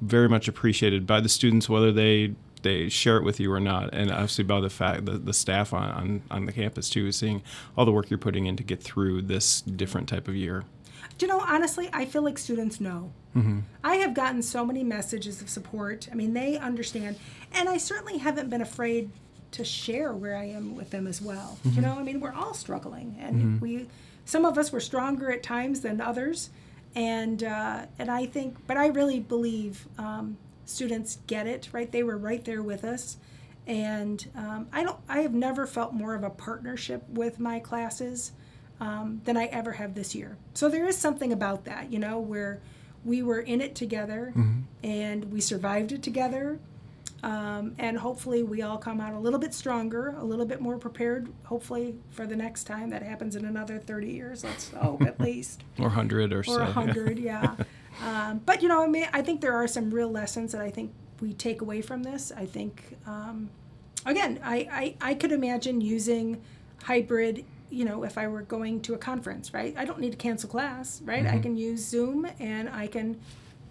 very 0.00 0.28
much 0.28 0.48
appreciated 0.48 1.06
by 1.06 1.20
the 1.20 1.28
students, 1.28 1.68
whether 1.68 1.90
they 1.92 2.34
they 2.64 2.88
share 2.88 3.16
it 3.16 3.22
with 3.22 3.38
you 3.38 3.52
or 3.52 3.60
not, 3.60 3.94
and 3.94 4.10
obviously 4.10 4.42
by 4.42 4.60
the 4.60 4.68
fact 4.68 5.04
that 5.06 5.24
the 5.24 5.32
staff 5.32 5.72
on, 5.72 5.88
on 5.90 6.22
on 6.30 6.46
the 6.46 6.52
campus 6.52 6.90
too, 6.90 7.06
is 7.06 7.14
seeing 7.16 7.42
all 7.78 7.84
the 7.84 7.92
work 7.92 8.10
you're 8.10 8.18
putting 8.18 8.46
in 8.46 8.56
to 8.56 8.64
get 8.64 8.82
through 8.82 9.22
this 9.22 9.60
different 9.60 10.08
type 10.08 10.26
of 10.26 10.34
year. 10.34 10.64
Do 11.16 11.26
you 11.26 11.32
know, 11.32 11.40
honestly, 11.40 11.88
I 11.92 12.06
feel 12.06 12.22
like 12.22 12.38
students 12.38 12.80
know. 12.80 13.12
I 13.82 13.96
have 13.96 14.14
gotten 14.14 14.42
so 14.42 14.64
many 14.64 14.82
messages 14.84 15.40
of 15.42 15.48
support. 15.48 16.08
I 16.10 16.14
mean, 16.14 16.34
they 16.34 16.56
understand. 16.56 17.16
And 17.52 17.68
I 17.68 17.78
certainly 17.78 18.18
haven't 18.18 18.48
been 18.48 18.62
afraid 18.62 19.10
to 19.52 19.64
share 19.64 20.12
where 20.12 20.36
I 20.36 20.44
am 20.44 20.74
with 20.76 20.90
them 20.90 21.06
as 21.06 21.20
well. 21.20 21.58
You 21.64 21.82
know, 21.82 21.96
I 21.98 22.02
mean, 22.02 22.20
we're 22.20 22.32
all 22.32 22.54
struggling. 22.54 23.16
And 23.20 23.60
we, 23.60 23.86
some 24.24 24.44
of 24.44 24.56
us 24.56 24.72
were 24.72 24.80
stronger 24.80 25.32
at 25.32 25.42
times 25.42 25.80
than 25.80 26.00
others. 26.00 26.50
And, 26.96 27.42
uh, 27.42 27.86
and 27.98 28.10
I 28.10 28.26
think, 28.26 28.56
but 28.66 28.76
I 28.76 28.86
really 28.88 29.20
believe 29.20 29.86
um, 29.98 30.36
students 30.66 31.18
get 31.26 31.46
it, 31.46 31.68
right? 31.72 31.90
They 31.90 32.02
were 32.02 32.16
right 32.16 32.44
there 32.44 32.62
with 32.62 32.84
us. 32.84 33.16
And 33.66 34.26
um, 34.36 34.68
I 34.72 34.82
don't, 34.84 34.98
I 35.08 35.20
have 35.20 35.32
never 35.32 35.66
felt 35.66 35.94
more 35.94 36.14
of 36.14 36.22
a 36.22 36.30
partnership 36.30 37.08
with 37.08 37.40
my 37.40 37.58
classes 37.60 38.32
um, 38.80 39.20
than 39.24 39.36
I 39.36 39.46
ever 39.46 39.72
have 39.72 39.94
this 39.94 40.14
year. 40.14 40.36
So 40.52 40.68
there 40.68 40.86
is 40.86 40.96
something 40.98 41.32
about 41.32 41.64
that, 41.64 41.90
you 41.92 41.98
know, 41.98 42.18
where 42.18 42.60
we 43.04 43.22
were 43.22 43.40
in 43.40 43.60
it 43.60 43.74
together 43.74 44.34
and 44.82 45.24
we 45.32 45.40
survived 45.40 45.92
it 45.92 46.02
together. 46.02 46.58
Um, 47.22 47.74
and 47.78 47.96
hopefully 47.96 48.42
we 48.42 48.60
all 48.60 48.76
come 48.76 49.00
out 49.00 49.14
a 49.14 49.18
little 49.18 49.38
bit 49.38 49.54
stronger, 49.54 50.14
a 50.18 50.24
little 50.24 50.44
bit 50.44 50.60
more 50.60 50.76
prepared, 50.76 51.32
hopefully 51.44 51.94
for 52.10 52.26
the 52.26 52.36
next 52.36 52.64
time 52.64 52.90
that 52.90 53.02
happens 53.02 53.34
in 53.34 53.46
another 53.46 53.78
30 53.78 54.10
years. 54.12 54.44
Let's 54.44 54.70
hope 54.72 55.00
at 55.02 55.18
least 55.22 55.64
Or 55.78 55.88
hundred 55.88 56.34
or, 56.34 56.42
so. 56.42 56.56
or 56.56 56.58
yeah. 56.60 56.68
a 56.68 56.72
hundred, 56.72 57.18
yeah. 57.18 57.56
Um, 58.02 58.40
but 58.44 58.62
you 58.62 58.68
know, 58.68 58.82
I 58.82 58.86
mean, 58.86 59.08
I 59.12 59.22
think 59.22 59.40
there 59.40 59.54
are 59.54 59.66
some 59.68 59.90
real 59.90 60.10
lessons 60.10 60.52
that 60.52 60.60
I 60.60 60.70
think 60.70 60.92
we 61.20 61.32
take 61.32 61.60
away 61.60 61.80
from 61.80 62.02
this. 62.02 62.32
I 62.36 62.46
think, 62.46 62.96
um, 63.06 63.50
again, 64.04 64.40
I, 64.42 64.56
I 65.00 65.10
I 65.10 65.14
could 65.14 65.32
imagine 65.32 65.80
using 65.80 66.40
hybrid. 66.84 67.44
You 67.70 67.84
know, 67.84 68.04
if 68.04 68.18
I 68.18 68.28
were 68.28 68.42
going 68.42 68.80
to 68.82 68.94
a 68.94 68.98
conference, 68.98 69.52
right? 69.52 69.74
I 69.76 69.84
don't 69.84 69.98
need 69.98 70.12
to 70.12 70.18
cancel 70.18 70.48
class, 70.48 71.00
right? 71.04 71.26
I 71.26 71.38
can 71.38 71.56
use 71.56 71.84
Zoom 71.84 72.26
and 72.38 72.68
I 72.68 72.86
can 72.86 73.18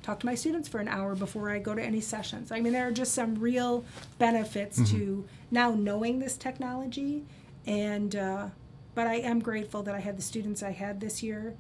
talk 0.02 0.20
to 0.20 0.26
my 0.26 0.36
students 0.36 0.68
for 0.68 0.80
an 0.80 0.90
hour 0.90 1.16
before 1.16 1.50
I 1.50 1.60
go 1.60 1.74
to 1.74 1.82
any 1.82 2.02
sessions. 2.02 2.52
I 2.52 2.60
mean, 2.60 2.74
there 2.74 2.86
are 2.88 2.92
just 2.92 3.14
some 3.14 3.36
real 3.36 3.86
benefits 4.20 4.90
to 4.92 5.26
now 5.52 5.72
knowing 5.72 6.20
this 6.20 6.36
technology, 6.36 7.24
and 7.66 8.14
uh, 8.16 8.48
but 8.96 9.08
I 9.08 9.16
am 9.16 9.40
grateful 9.40 9.84
that 9.84 9.96
I 9.96 10.00
had 10.00 10.18
the 10.18 10.22
students 10.22 10.62
I 10.62 10.72
had 10.72 11.00
this 11.00 11.24
year, 11.24 11.56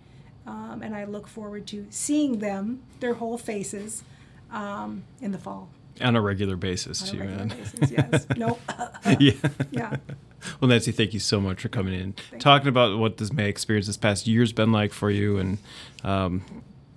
um, 0.45 0.81
and 0.83 0.95
I 0.95 1.05
look 1.05 1.27
forward 1.27 1.67
to 1.67 1.87
seeing 1.89 2.39
them, 2.39 2.83
their 2.99 3.13
whole 3.15 3.37
faces, 3.37 4.03
um, 4.51 5.03
in 5.21 5.31
the 5.31 5.37
fall 5.37 5.69
On 6.01 6.15
a 6.15 6.21
regular 6.21 6.55
basis 6.55 7.01
on 7.01 7.07
a 7.07 7.11
too. 7.11 7.19
regular 7.19 7.37
man. 7.45 7.57
basis. 7.57 7.91
Yes, 7.91 8.27
no, 8.37 8.57
yeah. 9.19 9.33
yeah, 9.71 9.95
Well, 10.59 10.69
Nancy, 10.69 10.91
thank 10.91 11.13
you 11.13 11.19
so 11.19 11.39
much 11.39 11.61
for 11.61 11.69
coming 11.69 11.93
in, 11.93 12.13
talking 12.39 12.67
about 12.67 12.97
what 12.99 13.17
this 13.17 13.31
May 13.33 13.49
experience 13.49 13.87
this 13.87 13.97
past 13.97 14.27
year's 14.27 14.51
been 14.53 14.71
like 14.71 14.93
for 14.93 15.09
you, 15.09 15.37
and 15.37 15.57
um, 16.03 16.43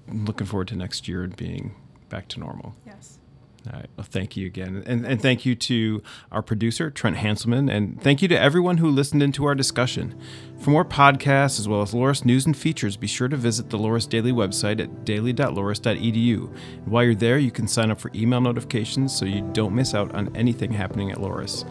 looking 0.09 0.47
forward 0.47 0.69
to 0.69 0.77
next 0.77 1.09
year 1.09 1.23
and 1.23 1.35
being 1.37 1.75
back 2.09 2.29
to 2.29 2.41
normal. 2.41 2.75
yes. 2.87 3.19
All 3.67 3.81
right. 3.81 3.89
Well, 3.97 4.07
thank 4.09 4.37
you 4.37 4.47
again. 4.47 4.83
And, 4.87 5.05
and 5.05 5.21
thank 5.21 5.45
you 5.45 5.55
to 5.55 6.03
our 6.31 6.43
producer, 6.43 6.91
Trent 6.91 7.17
Hanselman. 7.17 7.71
And 7.71 8.01
thank 8.01 8.23
you 8.23 8.29
to 8.29 8.41
everyone 8.41 8.79
who 8.79 8.89
listened 8.89 9.23
into 9.23 9.45
our 9.45 9.55
discussion. 9.55 10.19
For 10.61 10.71
more 10.71 10.85
podcasts 10.85 11.59
as 11.59 11.69
well 11.69 11.83
as 11.83 11.93
Loras 11.93 12.25
news 12.25 12.47
and 12.47 12.57
features, 12.57 12.97
be 12.97 13.07
sure 13.07 13.29
to 13.29 13.37
visit 13.37 13.71
the 13.71 13.79
Loras 13.79 14.09
Daily 14.09 14.33
website 14.33 14.81
at 14.81 15.05
daily.loras.edu. 15.05 16.51
And 16.51 16.87
while 16.87 17.05
you're 17.05 17.15
there, 17.15 17.39
you 17.39 17.51
can 17.51 17.67
sign 17.67 17.91
up 17.91 18.01
for 18.01 18.11
email 18.15 18.41
notifications 18.41 19.17
so 19.17 19.25
you 19.25 19.43
don't 19.53 19.75
miss 19.75 19.95
out 19.95 20.15
on 20.15 20.35
anything 20.37 20.73
happening 20.73 21.11
at 21.11 21.19
Loras. 21.19 21.69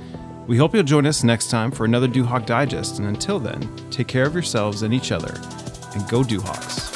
We 0.48 0.58
hope 0.58 0.76
you'll 0.76 0.84
join 0.84 1.08
us 1.08 1.24
next 1.24 1.50
time 1.50 1.72
for 1.72 1.86
another 1.86 2.08
Duhawk 2.08 2.46
Digest. 2.46 3.00
And 3.00 3.08
until 3.08 3.40
then, 3.40 3.62
take 3.90 4.08
care 4.08 4.28
of 4.28 4.34
yourselves 4.34 4.84
and 4.84 4.94
each 4.94 5.12
other, 5.12 5.34
and 5.94 6.08
go 6.10 6.22
Duhawks. 6.22 6.95